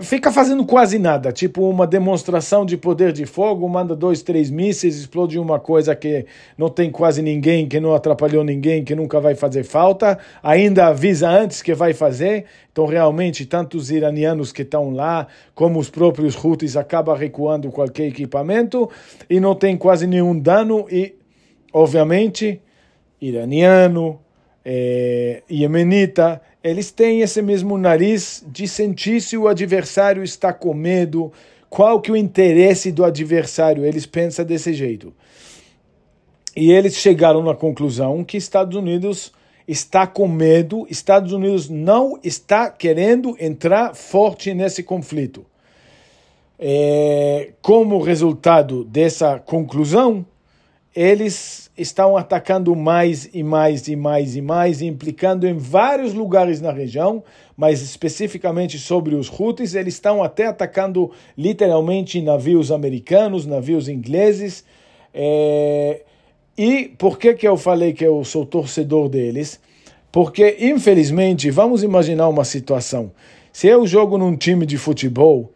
fica 0.00 0.32
fazendo 0.32 0.64
quase 0.64 0.98
nada, 0.98 1.30
tipo 1.32 1.68
uma 1.68 1.86
demonstração 1.86 2.64
de 2.64 2.76
poder 2.76 3.12
de 3.12 3.26
fogo, 3.26 3.68
manda 3.68 3.94
dois, 3.94 4.22
três 4.22 4.50
mísseis, 4.50 4.96
explode 4.96 5.38
uma 5.38 5.60
coisa 5.60 5.94
que 5.94 6.26
não 6.56 6.68
tem 6.68 6.90
quase 6.90 7.20
ninguém, 7.20 7.68
que 7.68 7.78
não 7.78 7.94
atrapalhou 7.94 8.42
ninguém, 8.42 8.82
que 8.82 8.94
nunca 8.94 9.20
vai 9.20 9.34
fazer 9.34 9.62
falta, 9.62 10.18
ainda 10.42 10.86
avisa 10.86 11.28
antes 11.28 11.60
que 11.60 11.74
vai 11.74 11.92
fazer. 11.92 12.46
Então, 12.72 12.86
realmente, 12.86 13.46
tanto 13.46 13.76
os 13.76 13.90
iranianos 13.90 14.52
que 14.52 14.62
estão 14.62 14.90
lá, 14.90 15.28
como 15.54 15.78
os 15.78 15.90
próprios 15.90 16.34
Houthis, 16.42 16.76
acaba 16.76 17.16
recuando 17.16 17.70
qualquer 17.70 18.06
equipamento 18.06 18.90
e 19.28 19.38
não 19.38 19.54
tem 19.54 19.76
quase 19.76 20.06
nenhum 20.06 20.38
dano. 20.38 20.86
E, 20.90 21.14
obviamente, 21.72 22.60
iraniano, 23.20 24.18
é, 24.64 25.42
iemenita, 25.50 26.40
eles 26.62 26.90
têm 26.90 27.20
esse 27.20 27.42
mesmo 27.42 27.76
nariz 27.76 28.42
de 28.46 28.66
sentir 28.66 29.20
se 29.20 29.36
o 29.36 29.46
adversário 29.46 30.24
está 30.24 30.52
com 30.52 30.72
medo, 30.72 31.30
qual 31.68 32.00
que 32.00 32.10
é 32.10 32.14
o 32.14 32.16
interesse 32.16 32.90
do 32.90 33.04
adversário, 33.04 33.84
eles 33.84 34.06
pensam 34.06 34.44
desse 34.44 34.72
jeito. 34.72 35.12
E 36.56 36.70
eles 36.70 36.94
chegaram 36.94 37.42
na 37.42 37.54
conclusão 37.54 38.24
que 38.24 38.36
Estados 38.36 38.76
Unidos 38.76 39.32
está 39.66 40.06
com 40.06 40.28
medo, 40.28 40.86
Estados 40.88 41.32
Unidos 41.32 41.68
não 41.68 42.18
está 42.22 42.70
querendo 42.70 43.36
entrar 43.40 43.94
forte 43.94 44.54
nesse 44.54 44.82
conflito. 44.82 45.44
É, 46.58 47.50
como 47.60 48.00
resultado 48.00 48.84
dessa 48.84 49.38
conclusão, 49.40 50.24
eles 50.94 51.70
estão 51.76 52.16
atacando 52.16 52.74
mais 52.76 53.28
e 53.34 53.42
mais 53.42 53.88
e 53.88 53.96
mais 53.96 54.36
e 54.36 54.40
mais, 54.40 54.80
implicando 54.80 55.46
em 55.46 55.56
vários 55.56 56.14
lugares 56.14 56.60
na 56.60 56.70
região, 56.70 57.22
mas 57.56 57.82
especificamente 57.82 58.78
sobre 58.78 59.14
os 59.14 59.28
Houthis, 59.28 59.74
eles 59.74 59.94
estão 59.94 60.22
até 60.22 60.46
atacando 60.46 61.10
literalmente 61.36 62.22
navios 62.22 62.70
americanos, 62.70 63.44
navios 63.44 63.88
ingleses. 63.88 64.64
É... 65.12 66.02
E 66.56 66.92
por 66.96 67.18
que, 67.18 67.34
que 67.34 67.48
eu 67.48 67.56
falei 67.56 67.92
que 67.92 68.06
eu 68.06 68.22
sou 68.22 68.46
torcedor 68.46 69.08
deles? 69.08 69.60
Porque, 70.12 70.58
infelizmente, 70.60 71.50
vamos 71.50 71.82
imaginar 71.82 72.28
uma 72.28 72.44
situação. 72.44 73.10
Se 73.52 73.66
eu 73.66 73.84
jogo 73.84 74.16
num 74.16 74.36
time 74.36 74.64
de 74.64 74.78
futebol 74.78 75.53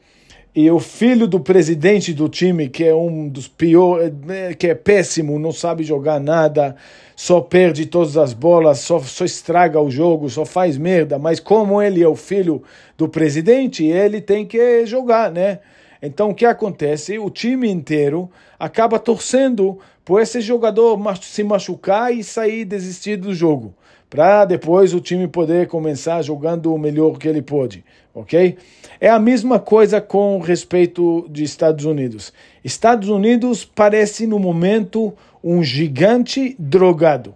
e 0.54 0.70
o 0.70 0.80
filho 0.80 1.26
do 1.26 1.38
presidente 1.38 2.12
do 2.12 2.28
time, 2.28 2.68
que 2.68 2.84
é 2.84 2.94
um 2.94 3.28
dos 3.28 3.46
piores, 3.46 4.12
é, 4.28 4.54
que 4.54 4.66
é 4.66 4.74
péssimo, 4.74 5.38
não 5.38 5.52
sabe 5.52 5.84
jogar 5.84 6.18
nada, 6.18 6.74
só 7.14 7.40
perde 7.40 7.86
todas 7.86 8.16
as 8.16 8.32
bolas, 8.32 8.78
só, 8.78 8.98
só 9.00 9.24
estraga 9.24 9.80
o 9.80 9.90
jogo, 9.90 10.28
só 10.30 10.44
faz 10.44 10.78
merda, 10.78 11.18
mas 11.18 11.38
como 11.38 11.82
ele 11.82 12.02
é 12.02 12.08
o 12.08 12.16
filho 12.16 12.62
do 12.96 13.08
presidente, 13.08 13.84
ele 13.84 14.20
tem 14.20 14.46
que 14.46 14.86
jogar, 14.86 15.30
né? 15.30 15.60
Então 16.00 16.30
o 16.30 16.34
que 16.34 16.46
acontece? 16.46 17.18
O 17.18 17.28
time 17.28 17.68
inteiro 17.68 18.30
acaba 18.58 18.98
torcendo 18.98 19.78
por 20.04 20.22
esse 20.22 20.40
jogador 20.40 20.98
se 21.20 21.44
machucar 21.44 22.14
e 22.14 22.24
sair 22.24 22.64
desistir 22.64 23.16
do 23.16 23.34
jogo, 23.34 23.74
para 24.10 24.44
depois 24.44 24.94
o 24.94 25.00
time 25.00 25.28
poder 25.28 25.68
começar 25.68 26.22
jogando 26.22 26.72
o 26.72 26.78
melhor 26.78 27.18
que 27.18 27.28
ele 27.28 27.42
pode, 27.42 27.84
ok? 28.14 28.56
É 29.00 29.08
a 29.08 29.18
mesma 29.18 29.58
coisa 29.58 30.00
com 30.00 30.38
respeito 30.38 31.26
de 31.30 31.44
Estados 31.44 31.84
Unidos. 31.84 32.32
Estados 32.64 33.08
Unidos 33.08 33.64
parece 33.64 34.26
no 34.26 34.38
momento 34.38 35.12
um 35.42 35.62
gigante 35.62 36.56
drogado. 36.58 37.34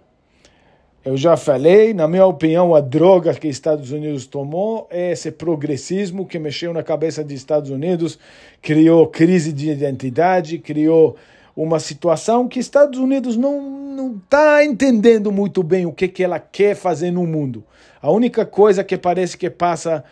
Eu 1.05 1.17
já 1.17 1.35
falei, 1.35 1.93
na 1.93 2.07
minha 2.07 2.25
opinião, 2.25 2.73
a 2.73 2.79
droga 2.79 3.33
que 3.33 3.47
Estados 3.49 3.91
Unidos 3.91 4.25
tomou 4.25 4.87
é 4.89 5.11
esse 5.11 5.31
progressismo 5.31 6.25
que 6.25 6.39
mexeu 6.39 6.73
na 6.73 6.81
cabeça 6.81 7.21
dos 7.21 7.33
Estados 7.33 7.69
Unidos, 7.69 8.17
criou 8.61 9.05
crise 9.07 9.51
de 9.51 9.69
identidade, 9.69 10.59
criou 10.59 11.17
uma 11.55 11.79
situação 11.79 12.47
que 12.47 12.59
Estados 12.59 12.99
Unidos 12.99 13.37
não 13.37 14.15
está 14.23 14.65
entendendo 14.65 15.31
muito 15.31 15.61
bem 15.61 15.85
o 15.85 15.93
que, 15.93 16.07
que 16.07 16.23
ela 16.23 16.39
quer 16.39 16.75
fazer 16.75 17.11
no 17.11 17.25
mundo. 17.25 17.63
A 18.01 18.09
única 18.11 18.45
coisa 18.45 18.83
que 18.83 18.97
parece 18.97 19.37
que 19.37 19.49
passa 19.49 20.03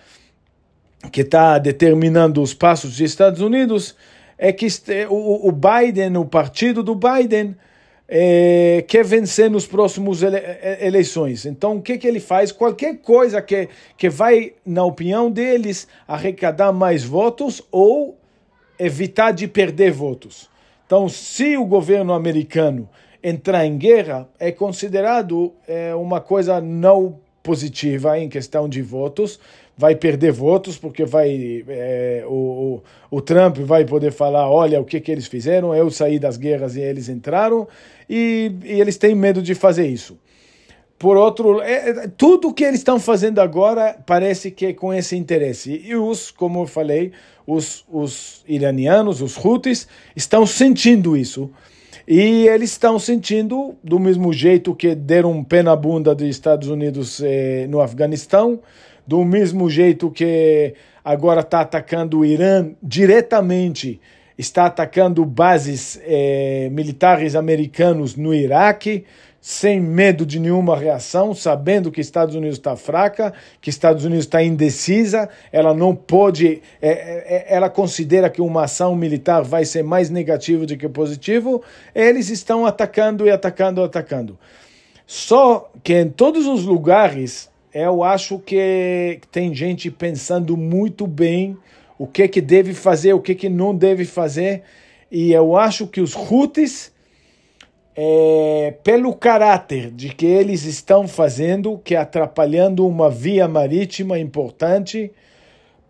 que 1.12 1.22
está 1.22 1.58
determinando 1.58 2.42
os 2.42 2.54
passos 2.54 2.92
dos 2.92 3.02
Estados 3.02 3.42
Unidos 3.42 3.96
é 4.38 4.52
que 4.52 4.68
o, 5.10 5.52
Biden, 5.52 6.18
o 6.18 6.26
partido 6.26 6.84
do 6.84 6.96
Biden, 6.96 7.56
é, 8.08 8.84
quer 8.88 9.06
vencer 9.06 9.50
nos 9.50 9.66
próximos 9.66 10.22
ele, 10.22 10.38
eleições. 10.80 11.46
Então, 11.46 11.78
o 11.78 11.82
que, 11.82 11.98
que 11.98 12.08
ele 12.08 12.20
faz? 12.20 12.52
Qualquer 12.52 12.98
coisa 12.98 13.42
que, 13.42 13.70
que 13.98 14.10
vai, 14.10 14.54
na 14.66 14.84
opinião 14.84 15.32
deles, 15.32 15.88
arrecadar 16.08 16.72
mais 16.72 17.04
votos 17.04 17.64
ou 17.72 18.18
evitar 18.78 19.32
de 19.32 19.48
perder 19.48 19.92
votos. 19.92 20.51
Então, 20.92 21.08
se 21.08 21.56
o 21.56 21.64
governo 21.64 22.12
americano 22.12 22.90
entrar 23.24 23.66
em 23.66 23.78
guerra, 23.78 24.28
é 24.38 24.52
considerado 24.52 25.54
é, 25.66 25.96
uma 25.96 26.20
coisa 26.20 26.60
não 26.60 27.18
positiva 27.42 28.20
em 28.20 28.28
questão 28.28 28.68
de 28.68 28.82
votos, 28.82 29.40
vai 29.78 29.96
perder 29.96 30.34
votos, 30.34 30.78
porque 30.78 31.06
vai 31.06 31.64
é, 31.70 32.26
o, 32.28 32.34
o, 32.34 32.84
o, 33.10 33.22
Trump 33.22 33.60
vai 33.60 33.86
poder 33.86 34.12
falar, 34.12 34.52
olha 34.52 34.82
o 34.82 34.84
que, 34.84 35.00
que 35.00 35.10
eles 35.10 35.28
fizeram, 35.28 35.74
eu 35.74 35.90
saí 35.90 36.20
das 36.20 36.36
guerras 36.36 36.76
e 36.76 36.82
eles 36.82 37.08
entraram, 37.08 37.66
e, 38.10 38.52
e 38.62 38.82
eles 38.82 38.98
têm 38.98 39.16
medo 39.16 39.42
de 39.42 39.56
fazer 39.56 39.88
isso. 39.88 40.20
Por 41.02 41.18
outro, 41.18 41.60
é, 41.62 41.90
é 41.90 42.08
tudo 42.16 42.54
que 42.54 42.64
eles 42.64 42.82
estão 42.82 43.00
fazendo 43.00 43.40
agora 43.40 43.98
parece 44.06 44.52
que 44.52 44.68
é 44.68 44.74
com 44.74 44.94
esse 44.94 45.18
interesse. 45.18 45.82
E 45.84 45.96
os, 45.96 46.30
como 46.30 46.62
eu 46.62 46.68
falei, 46.68 47.12
os, 47.48 47.84
os 47.92 48.44
iranianos, 48.48 49.20
os 49.20 49.36
Houthis, 49.36 49.88
estão 50.16 50.46
sentindo 50.46 51.18
isso. 51.18 51.50
E 52.08 52.48
eles 52.48 52.70
estão 52.70 53.00
sentindo, 53.00 53.74
do 53.84 54.00
mesmo 54.00 54.32
jeito 54.32 54.76
que 54.76 54.94
deram 54.94 55.32
um 55.32 55.44
pé 55.44 55.64
na 55.64 55.76
bunda 55.76 56.14
dos 56.14 56.28
Estados 56.28 56.68
Unidos 56.68 57.20
eh, 57.24 57.66
no 57.68 57.82
Afeganistão, 57.82 58.60
do 59.08 59.26
mesmo 59.26 59.72
jeito 59.72 60.12
que 60.12 60.76
agora 61.04 61.42
está 61.42 61.62
atacando 61.62 62.20
o 62.20 62.26
Irã 62.26 62.74
diretamente, 62.84 64.00
está 64.38 64.68
atacando 64.68 65.26
bases 65.26 66.00
eh, 66.04 66.70
militares 66.72 67.36
americanos 67.36 68.16
no 68.16 68.36
Iraque, 68.36 69.04
sem 69.42 69.80
medo 69.82 70.24
de 70.24 70.40
nenhuma 70.40 70.78
reação, 70.78 71.34
sabendo 71.34 71.92
que 71.92 72.00
Estados 72.00 72.36
Unidos 72.36 72.60
está 72.60 72.76
fraca, 72.76 73.34
que 73.60 73.72
Estados 73.72 74.06
Unidos 74.06 74.26
está 74.26 74.44
indecisa, 74.44 75.28
ela 75.52 75.74
não 75.74 75.96
pode, 75.96 76.62
é, 76.80 76.90
é, 76.90 77.46
ela 77.50 77.68
considera 77.68 78.30
que 78.30 78.40
uma 78.40 78.66
ação 78.66 78.96
militar 78.96 79.42
vai 79.42 79.66
ser 79.66 79.84
mais 79.84 80.12
negativa 80.12 80.68
do 80.68 80.78
que 80.78 80.88
positivo, 80.88 81.64
eles 81.96 82.30
estão 82.30 82.68
atacando 82.68 83.26
e 83.26 83.32
atacando, 83.32 83.84
atacando. 83.84 84.38
Só 85.08 85.72
que 85.84 86.00
em 86.00 86.10
todos 86.10 86.46
os 86.46 86.64
lugares 86.64 87.50
eu 87.74 88.04
acho 88.04 88.38
que 88.38 89.20
tem 89.32 89.56
gente 89.56 89.90
pensando 89.90 90.56
muito 90.56 91.08
bem 91.08 91.58
o 91.98 92.06
que 92.06 92.28
que 92.28 92.42
deve 92.42 92.76
fazer, 92.76 93.14
o 93.14 93.20
que 93.20 93.34
que 93.34 93.50
não 93.50 93.76
deve 93.76 94.06
fazer, 94.06 94.62
e 95.12 95.34
eu 95.34 95.58
acho 95.58 95.88
que 95.88 96.00
os 96.00 96.16
Houthis, 96.16 96.92
é, 97.96 98.76
pelo 98.84 99.14
caráter 99.14 99.92
de 99.92 100.10
que 100.10 100.26
eles 100.26 100.64
estão 100.66 101.08
fazendo, 101.08 101.78
que 101.84 101.96
atrapalhando 101.96 102.88
uma 102.88 103.10
via 103.10 103.48
marítima 103.48 104.18
importante, 104.18 105.12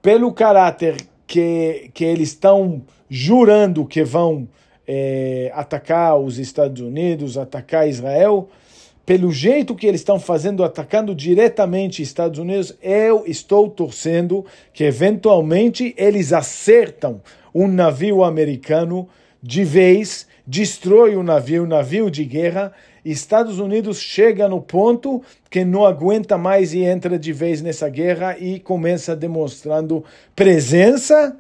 pelo 0.02 0.34
caráter 0.34 0.96
que, 1.28 1.92
que 1.94 2.04
eles 2.04 2.30
estão 2.30 2.82
jurando 3.10 3.86
que 3.86 4.04
vão 4.04 4.48
é, 4.88 5.52
atacar 5.54 6.18
os 6.18 6.40
Estados 6.40 6.82
Unidos, 6.82 7.38
atacar 7.38 7.88
Israel, 7.88 8.50
pelo 9.06 9.32
jeito 9.32 9.76
que 9.76 9.88
eles 9.88 10.02
estão 10.02 10.20
fazendo, 10.20 10.64
atacando 10.64 11.14
diretamente 11.14 12.02
Estados 12.02 12.40
Unidos, 12.40 12.76
eu 12.82 13.24
estou 13.26 13.70
torcendo 13.70 14.46
que 14.74 14.84
eventualmente 14.84 15.94
eles 15.98 16.32
acertam 16.32 17.22
um 17.54 17.68
navio 17.68 18.24
americano 18.24 19.10
de 19.42 19.64
vez, 19.64 20.28
destrói 20.46 21.16
o 21.16 21.24
navio, 21.24 21.66
navio 21.66 22.10
de 22.10 22.26
guerra, 22.26 22.72
Estados 23.04 23.60
Unidos 23.60 24.00
chega 24.00 24.48
no 24.48 24.62
ponto 24.62 25.22
que 25.50 25.66
não 25.66 25.86
aguenta 25.86 26.38
mais 26.38 26.74
e 26.74 26.84
entra 26.84 27.18
de 27.18 27.34
vez 27.34 27.62
nessa 27.62 27.90
guerra 27.90 28.38
e 28.38 28.60
começa 28.60 29.16
demonstrando 29.16 30.04
presença 30.36 31.36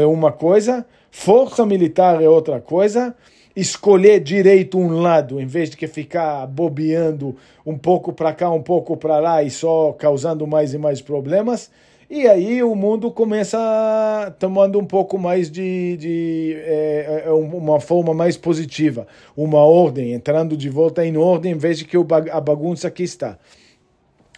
é 0.00 0.06
uma 0.06 0.32
coisa, 0.32 0.86
força 1.10 1.66
militar 1.66 2.22
é 2.22 2.28
outra 2.28 2.60
coisa, 2.60 3.14
escolher 3.54 4.20
direito 4.20 4.78
um 4.78 5.00
lado, 5.00 5.38
em 5.38 5.46
vez 5.46 5.68
de 5.68 5.76
que 5.76 5.86
ficar 5.86 6.46
bobeando 6.46 7.36
um 7.66 7.76
pouco 7.76 8.12
para 8.12 8.32
cá, 8.32 8.50
um 8.50 8.62
pouco 8.62 8.96
para 8.96 9.18
lá 9.18 9.42
e 9.42 9.50
só 9.50 9.92
causando 9.92 10.46
mais 10.46 10.72
e 10.72 10.78
mais 10.78 11.02
problemas. 11.02 11.70
E 12.14 12.28
aí 12.28 12.62
o 12.62 12.74
mundo 12.74 13.10
começa 13.10 14.36
tomando 14.38 14.78
um 14.78 14.84
pouco 14.84 15.16
mais 15.16 15.50
de, 15.50 15.96
de 15.96 16.54
é, 16.58 17.22
é 17.24 17.30
uma 17.30 17.80
forma 17.80 18.12
mais 18.12 18.36
positiva, 18.36 19.06
uma 19.34 19.60
ordem, 19.60 20.12
entrando 20.12 20.54
de 20.54 20.68
volta 20.68 21.06
em 21.06 21.16
ordem, 21.16 21.56
de 21.56 21.86
que 21.86 21.96
a 21.96 22.38
bagunça 22.38 22.86
aqui 22.86 23.02
está. 23.02 23.38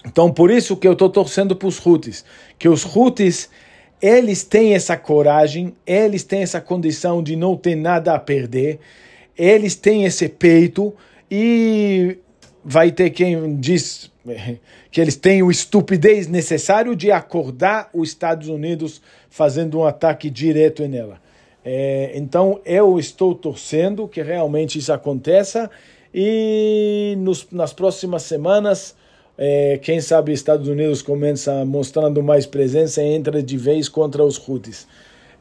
Então, 0.07 0.33
por 0.33 0.53
isso 0.53 0.77
que 0.77 0.87
eu 0.87 0.93
estou 0.93 1.11
torcendo 1.11 1.57
para 1.57 1.67
os 1.67 1.85
Houthis, 1.85 2.25
que 2.61 2.69
os 2.69 2.85
Houthis 2.85 3.51
eles 4.01 4.45
têm 4.45 4.75
essa 4.75 4.97
coragem, 4.97 5.75
eles 5.85 6.23
têm 6.23 6.43
essa 6.43 6.61
condição 6.61 7.25
de 7.25 7.35
não 7.35 7.57
ter 7.57 7.75
nada 7.75 8.15
a 8.15 8.21
perder, 8.21 8.79
eles 9.37 9.75
têm 9.75 10.05
esse 10.05 10.29
peito 10.29 10.95
e 11.29 12.19
vai 12.65 12.91
ter 12.91 13.11
quem 13.11 13.57
diz 13.57 14.11
que 14.91 15.01
eles 15.01 15.17
têm 15.17 15.43
o 15.43 15.51
estupidez 15.51 16.27
necessário 16.27 16.97
de 16.97 17.13
acordar 17.13 17.91
os 17.93 18.09
Estados 18.09 18.49
Unidos 18.49 19.03
fazendo 19.29 19.79
um 19.79 19.85
ataque 19.85 20.31
direto 20.31 20.87
nela. 20.89 21.23
É, 21.65 22.13
então 22.15 22.61
eu 22.65 22.99
estou 22.99 23.35
torcendo 23.35 24.07
que 24.07 24.23
realmente 24.23 24.79
isso 24.79 24.93
aconteça 24.93 25.71
e 26.15 27.17
nos, 27.19 27.47
nas 27.51 27.73
próximas 27.73 28.23
semanas, 28.23 28.95
é, 29.37 29.79
quem 29.83 30.01
sabe 30.01 30.33
Estados 30.33 30.69
Unidos 30.69 31.03
começa 31.03 31.65
mostrando 31.65 32.23
mais 32.23 32.47
presença 32.47 33.03
e 33.03 33.15
entra 33.15 33.43
de 33.43 33.57
vez 33.57 33.89
contra 33.89 34.25
os 34.25 34.39
Houthis. 34.49 34.87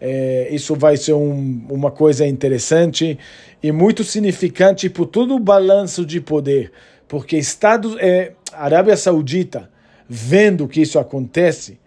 É, 0.01 0.47
isso 0.51 0.75
vai 0.75 0.97
ser 0.97 1.13
um, 1.13 1.65
uma 1.69 1.91
coisa 1.91 2.25
interessante 2.25 3.17
e 3.61 3.71
muito 3.71 4.03
significante 4.03 4.89
por 4.89 5.05
todo 5.05 5.35
o 5.35 5.39
balanço 5.39 6.05
de 6.05 6.19
poder, 6.19 6.71
porque 7.07 7.37
Estados, 7.37 7.95
é, 7.99 8.33
Arábia 8.53 8.97
Saudita, 8.97 9.69
vendo 10.07 10.67
que 10.67 10.81
isso 10.81 10.99
acontece, 10.99 11.79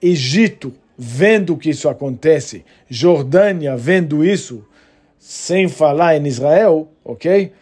Egito, 0.00 0.72
vendo 0.96 1.56
que 1.56 1.70
isso 1.70 1.88
acontece, 1.88 2.64
Jordânia, 2.88 3.76
vendo 3.76 4.24
isso, 4.24 4.64
sem 5.18 5.68
falar 5.68 6.16
em 6.16 6.26
Israel, 6.26 6.88
ok? 7.04 7.52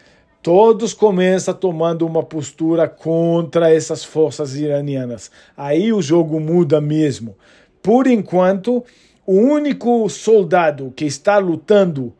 todos 0.45 0.93
começam 0.93 1.55
tomando 1.55 2.05
uma 2.05 2.21
postura 2.21 2.87
contra 2.87 3.73
essas 3.73 4.03
forças 4.03 4.55
iranianas. 4.55 5.31
Aí 5.57 5.91
o 5.91 6.03
jogo 6.03 6.39
muda 6.39 6.79
mesmo. 6.79 7.35
Por 7.81 8.05
enquanto, 8.05 8.85
o 9.25 9.33
único 9.33 10.07
soldado 10.07 10.93
que 10.95 11.03
está 11.03 11.39
lutando 11.39 12.13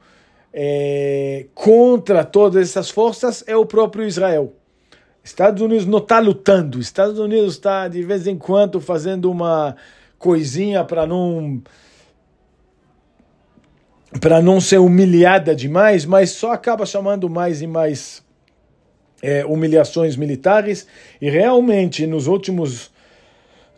é, 0.51 1.45
contra 1.53 2.23
todas 2.23 2.67
essas 2.67 2.89
forças 2.89 3.43
é 3.45 3.55
o 3.55 3.63
próprio 3.63 4.07
Israel. 4.07 4.53
Estados 5.25 5.59
Unidos 5.59 5.87
não 5.87 5.97
está 5.97 6.19
lutando. 6.19 6.79
Estados 6.79 7.17
Unidos 7.17 7.55
está 7.55 7.87
de 7.87 8.03
vez 8.03 8.27
em 8.27 8.37
quando 8.37 8.79
fazendo 8.79 9.31
uma 9.31 9.75
coisinha 10.19 10.83
para 10.83 11.07
não 11.07 11.63
para 14.21 14.39
não 14.39 14.61
ser 14.61 14.77
humilhada 14.77 15.55
demais, 15.55 16.05
mas 16.05 16.29
só 16.29 16.51
acaba 16.51 16.85
chamando 16.85 17.27
mais 17.27 17.59
e 17.63 17.65
mais 17.65 18.23
é, 19.19 19.43
humilhações 19.43 20.15
militares. 20.15 20.85
E 21.19 21.27
realmente, 21.27 22.05
nos 22.05 22.27
últimos 22.27 22.91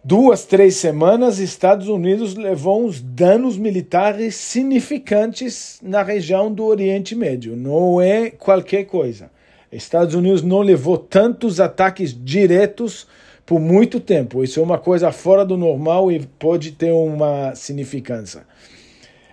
duas, 0.03 0.43
três 0.43 0.75
semanas, 0.75 1.39
Estados 1.39 1.88
Unidos 1.88 2.36
levou 2.36 2.86
uns 2.86 3.01
danos 3.01 3.57
militares 3.57 4.36
significantes 4.36 5.79
na 5.81 6.03
região 6.03 6.53
do 6.53 6.65
Oriente 6.65 7.15
Médio. 7.15 7.55
Não 7.55 8.01
é 8.01 8.29
qualquer 8.29 8.83
coisa. 8.83 9.31
Estados 9.71 10.15
Unidos 10.15 10.41
não 10.41 10.62
levou 10.62 10.97
tantos 10.97 11.60
ataques 11.60 12.15
diretos 12.17 13.08
por 13.45 13.60
muito 13.60 13.99
tempo. 13.99 14.43
Isso 14.43 14.60
é 14.60 14.63
uma 14.63 14.77
coisa 14.77 15.12
fora 15.12 15.45
do 15.45 15.58
normal 15.58 16.12
e 16.12 16.19
pode 16.19 16.73
ter 16.73 16.91
uma 16.91 17.56
significância. 17.56 18.45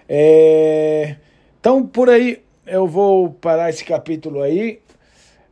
É... 0.09 1.17
Então, 1.61 1.87
por 1.87 2.09
aí, 2.09 2.43
eu 2.67 2.87
vou 2.87 3.31
parar 3.31 3.71
esse 3.71 3.85
capítulo 3.85 4.43
aí. 4.43 4.81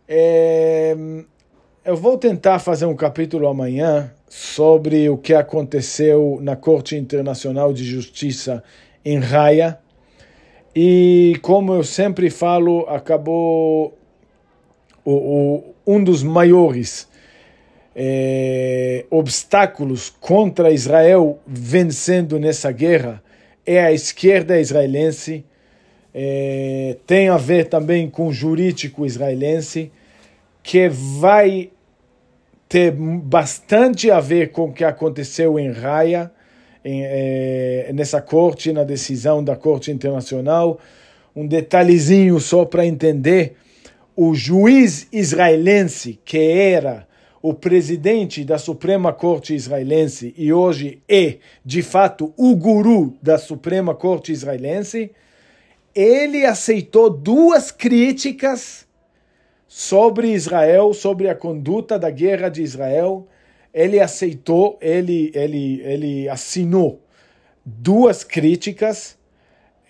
É... 0.09 0.97
Eu 1.85 1.97
vou 1.97 2.17
tentar 2.17 2.61
fazer 2.61 2.87
um 2.87 2.95
capítulo 2.95 3.49
amanhã 3.49 4.13
sobre 4.29 5.09
o 5.11 5.19
que 5.19 5.35
aconteceu 5.35 6.39
na 6.41 6.55
Corte 6.55 6.97
Internacional 6.97 7.73
de 7.73 7.85
Justiça 7.85 8.63
em 9.05 9.19
Raia. 9.19 9.79
E 10.75 11.37
como 11.43 11.75
eu 11.75 11.83
sempre 11.83 12.31
falo, 12.31 12.87
acabou 12.89 13.99
o, 15.05 15.13
o 15.13 15.75
um 15.87 16.03
dos 16.03 16.23
maiores 16.23 17.09
é, 17.95 19.05
obstáculos 19.11 20.11
contra 20.21 20.71
Israel 20.71 21.39
vencendo 21.47 22.39
nessa 22.39 22.73
guerra 22.73 23.23
é 23.65 23.81
a 23.81 23.93
esquerda 23.93 24.61
israelense, 24.61 25.45
é, 26.15 26.97
tem 27.07 27.29
a 27.29 27.37
ver 27.37 27.69
também 27.69 28.09
com 28.09 28.29
o 28.29 28.33
jurídico 28.33 29.07
israelense, 29.07 29.91
que 30.63 30.89
vai 30.89 31.71
ter 32.69 32.91
bastante 32.93 34.11
a 34.11 34.21
ver 34.21 34.51
com 34.51 34.65
o 34.65 34.73
que 34.73 34.85
aconteceu 34.85 35.59
em 35.59 35.71
Raia, 35.71 36.31
em, 36.85 37.03
é, 37.05 37.91
nessa 37.95 38.21
corte, 38.21 38.73
na 38.73 38.83
decisão 38.83 39.43
da 39.45 39.55
Corte 39.55 39.91
Internacional. 39.91 40.81
Um 41.35 41.47
detalhezinho 41.47 42.39
só 42.41 42.65
para 42.65 42.85
entender: 42.85 43.57
o 44.15 44.35
juiz 44.35 45.09
israelense, 45.13 46.21
que 46.25 46.39
era 46.39 47.07
o 47.41 47.53
presidente 47.53 48.45
da 48.45 48.57
Suprema 48.57 49.13
Corte 49.13 49.55
israelense 49.55 50.33
e 50.39 50.53
hoje 50.53 51.03
é, 51.09 51.39
de 51.65 51.83
fato, 51.83 52.33
o 52.37 52.55
guru 52.55 53.17
da 53.21 53.37
Suprema 53.37 53.95
Corte 53.95 54.31
israelense, 54.31 55.11
ele 55.95 56.47
aceitou 56.47 57.11
duas 57.11 57.73
críticas 57.73 58.87
sobre 59.67 60.29
Israel, 60.33 60.95
sobre 60.95 61.29
a 61.29 61.35
conduta 61.35 61.99
da 61.99 62.11
guerra 62.11 62.49
de 62.49 62.63
Israel. 62.63 63.27
Ele 63.75 63.99
aceitou, 63.99 64.79
ele, 64.81 65.33
ele, 65.35 65.81
ele 65.83 66.29
assinou 66.29 67.01
duas 67.65 68.23
críticas 68.23 69.19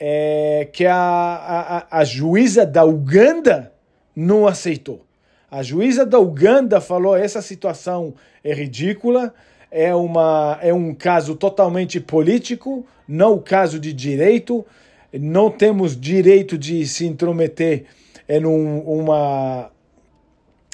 é, 0.00 0.68
que 0.72 0.86
a, 0.86 1.86
a, 1.90 1.98
a 1.98 2.04
juíza 2.04 2.64
da 2.64 2.84
Uganda 2.84 3.71
não 4.14 4.46
aceitou. 4.46 5.04
A 5.50 5.62
juíza 5.62 6.06
da 6.06 6.18
Uganda 6.18 6.80
falou 6.80 7.16
essa 7.16 7.42
situação 7.42 8.14
é 8.42 8.54
ridícula, 8.54 9.34
é, 9.70 9.94
uma, 9.94 10.58
é 10.62 10.72
um 10.72 10.94
caso 10.94 11.34
totalmente 11.34 11.98
político, 12.00 12.86
não 13.08 13.38
caso 13.38 13.78
de 13.78 13.92
direito. 13.92 14.64
Não 15.12 15.50
temos 15.50 15.98
direito 15.98 16.56
de 16.56 16.86
se 16.86 17.06
intrometer 17.06 17.84
em 18.28 18.46
um, 18.46 18.80
uma, 18.80 19.70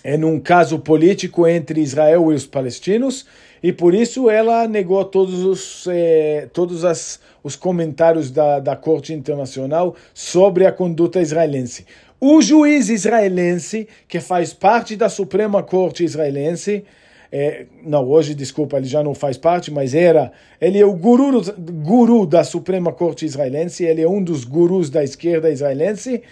em 0.05 0.25
um 0.25 0.39
caso 0.39 0.79
político 0.79 1.47
entre 1.47 1.81
Israel 1.81 2.31
e 2.31 2.35
os 2.35 2.47
palestinos, 2.47 3.27
e 3.61 3.73
por 3.73 3.95
isso 3.95 4.31
ela 4.31 4.69
negou 4.69 5.05
todos 5.05 5.45
os, 5.45 5.87
eh, 5.89 6.49
todos 6.53 6.85
as, 6.85 7.19
os 7.43 7.57
comentários 7.57 8.31
da, 8.31 8.61
da 8.61 8.77
Corte 8.77 9.13
Internacional 9.13 9.97
sobre 10.15 10.67
a 10.67 10.73
conduta 10.73 11.21
israelense. 11.21 11.85
O 12.21 12.43
juiz 12.43 12.89
israelense, 12.89 13.87
que 14.09 14.19
faz 14.19 14.53
parte 14.53 14.97
da 14.97 15.09
Suprema 15.09 15.63
Corte 15.63 16.03
israelense, 16.03 16.85
é, 17.31 17.67
não, 17.85 18.09
hoje, 18.09 18.35
desculpa, 18.35 18.79
ele 18.79 18.87
já 18.87 19.03
não 19.03 19.15
faz 19.15 19.37
parte, 19.37 19.71
mas 19.71 19.95
era, 19.95 20.33
ele 20.61 20.79
é 20.79 20.87
o 20.87 20.95
guru, 20.95 21.43
guru 21.59 22.27
da 22.27 22.43
Suprema 22.43 22.93
Corte 22.93 23.25
israelense, 23.25 23.85
ele 23.85 24.03
é 24.03 24.09
um 24.09 24.23
dos 24.23 24.45
gurus 24.45 24.89
da 24.89 25.05
esquerda 25.05 25.51
israelense, 25.51 26.23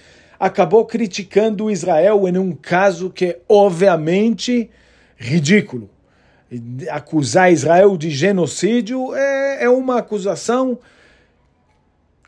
acabou 0.40 0.84
criticando 0.86 1.70
Israel 1.70 2.26
em 2.26 2.38
um 2.38 2.52
caso 2.52 3.10
que 3.10 3.26
é 3.26 3.38
obviamente 3.48 4.70
ridículo. 5.16 5.88
Acusar 6.90 7.52
Israel 7.52 7.96
de 7.96 8.10
genocídio 8.10 9.14
é, 9.14 9.64
é 9.64 9.68
uma 9.68 9.98
acusação 9.98 10.78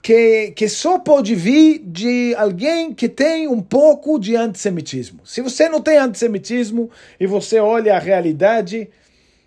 que, 0.08 0.52
que 0.52 0.68
só 0.70 0.98
pode 0.98 1.34
vir 1.34 1.82
de 1.84 2.34
alguém 2.38 2.94
que 2.94 3.10
tem 3.10 3.46
um 3.46 3.60
pouco 3.60 4.18
de 4.18 4.34
antissemitismo. 4.34 5.20
Se 5.22 5.42
você 5.42 5.68
não 5.68 5.82
tem 5.82 5.98
antissemitismo 5.98 6.90
e 7.20 7.26
você 7.26 7.60
olha 7.60 7.94
a 7.94 7.98
realidade, 7.98 8.88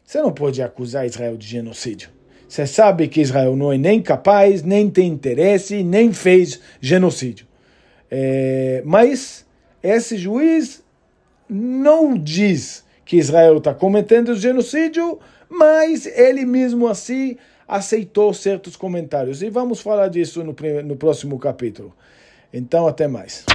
você 0.05 0.21
não 0.21 0.31
pode 0.31 0.61
acusar 0.61 1.07
Israel 1.07 1.35
de 1.35 1.47
genocídio. 1.47 2.11
Você 2.47 2.67
sabe 2.67 3.07
que 3.07 3.21
Israel 3.21 3.55
não 3.55 3.73
é 3.73 3.77
nem 3.79 4.03
capaz, 4.03 4.61
nem 4.61 4.87
tem 4.87 5.07
interesse, 5.07 5.81
nem 5.81 6.13
fez 6.13 6.59
genocídio. 6.79 7.47
É, 8.11 8.83
mas 8.85 9.43
esse 9.81 10.15
juiz 10.15 10.83
não 11.49 12.15
diz 12.15 12.85
que 13.03 13.17
Israel 13.17 13.57
está 13.57 13.73
cometendo 13.73 14.35
genocídio, 14.35 15.17
mas 15.49 16.05
ele 16.05 16.45
mesmo 16.45 16.87
assim 16.87 17.35
aceitou 17.71 18.33
certos 18.33 18.75
comentários. 18.75 19.41
E 19.41 19.49
vamos 19.49 19.79
falar 19.79 20.09
disso 20.09 20.43
no, 20.43 20.53
no 20.83 20.95
próximo 20.97 21.39
capítulo. 21.39 21.95
Então, 22.53 22.85
até 22.85 23.07
mais. 23.07 23.45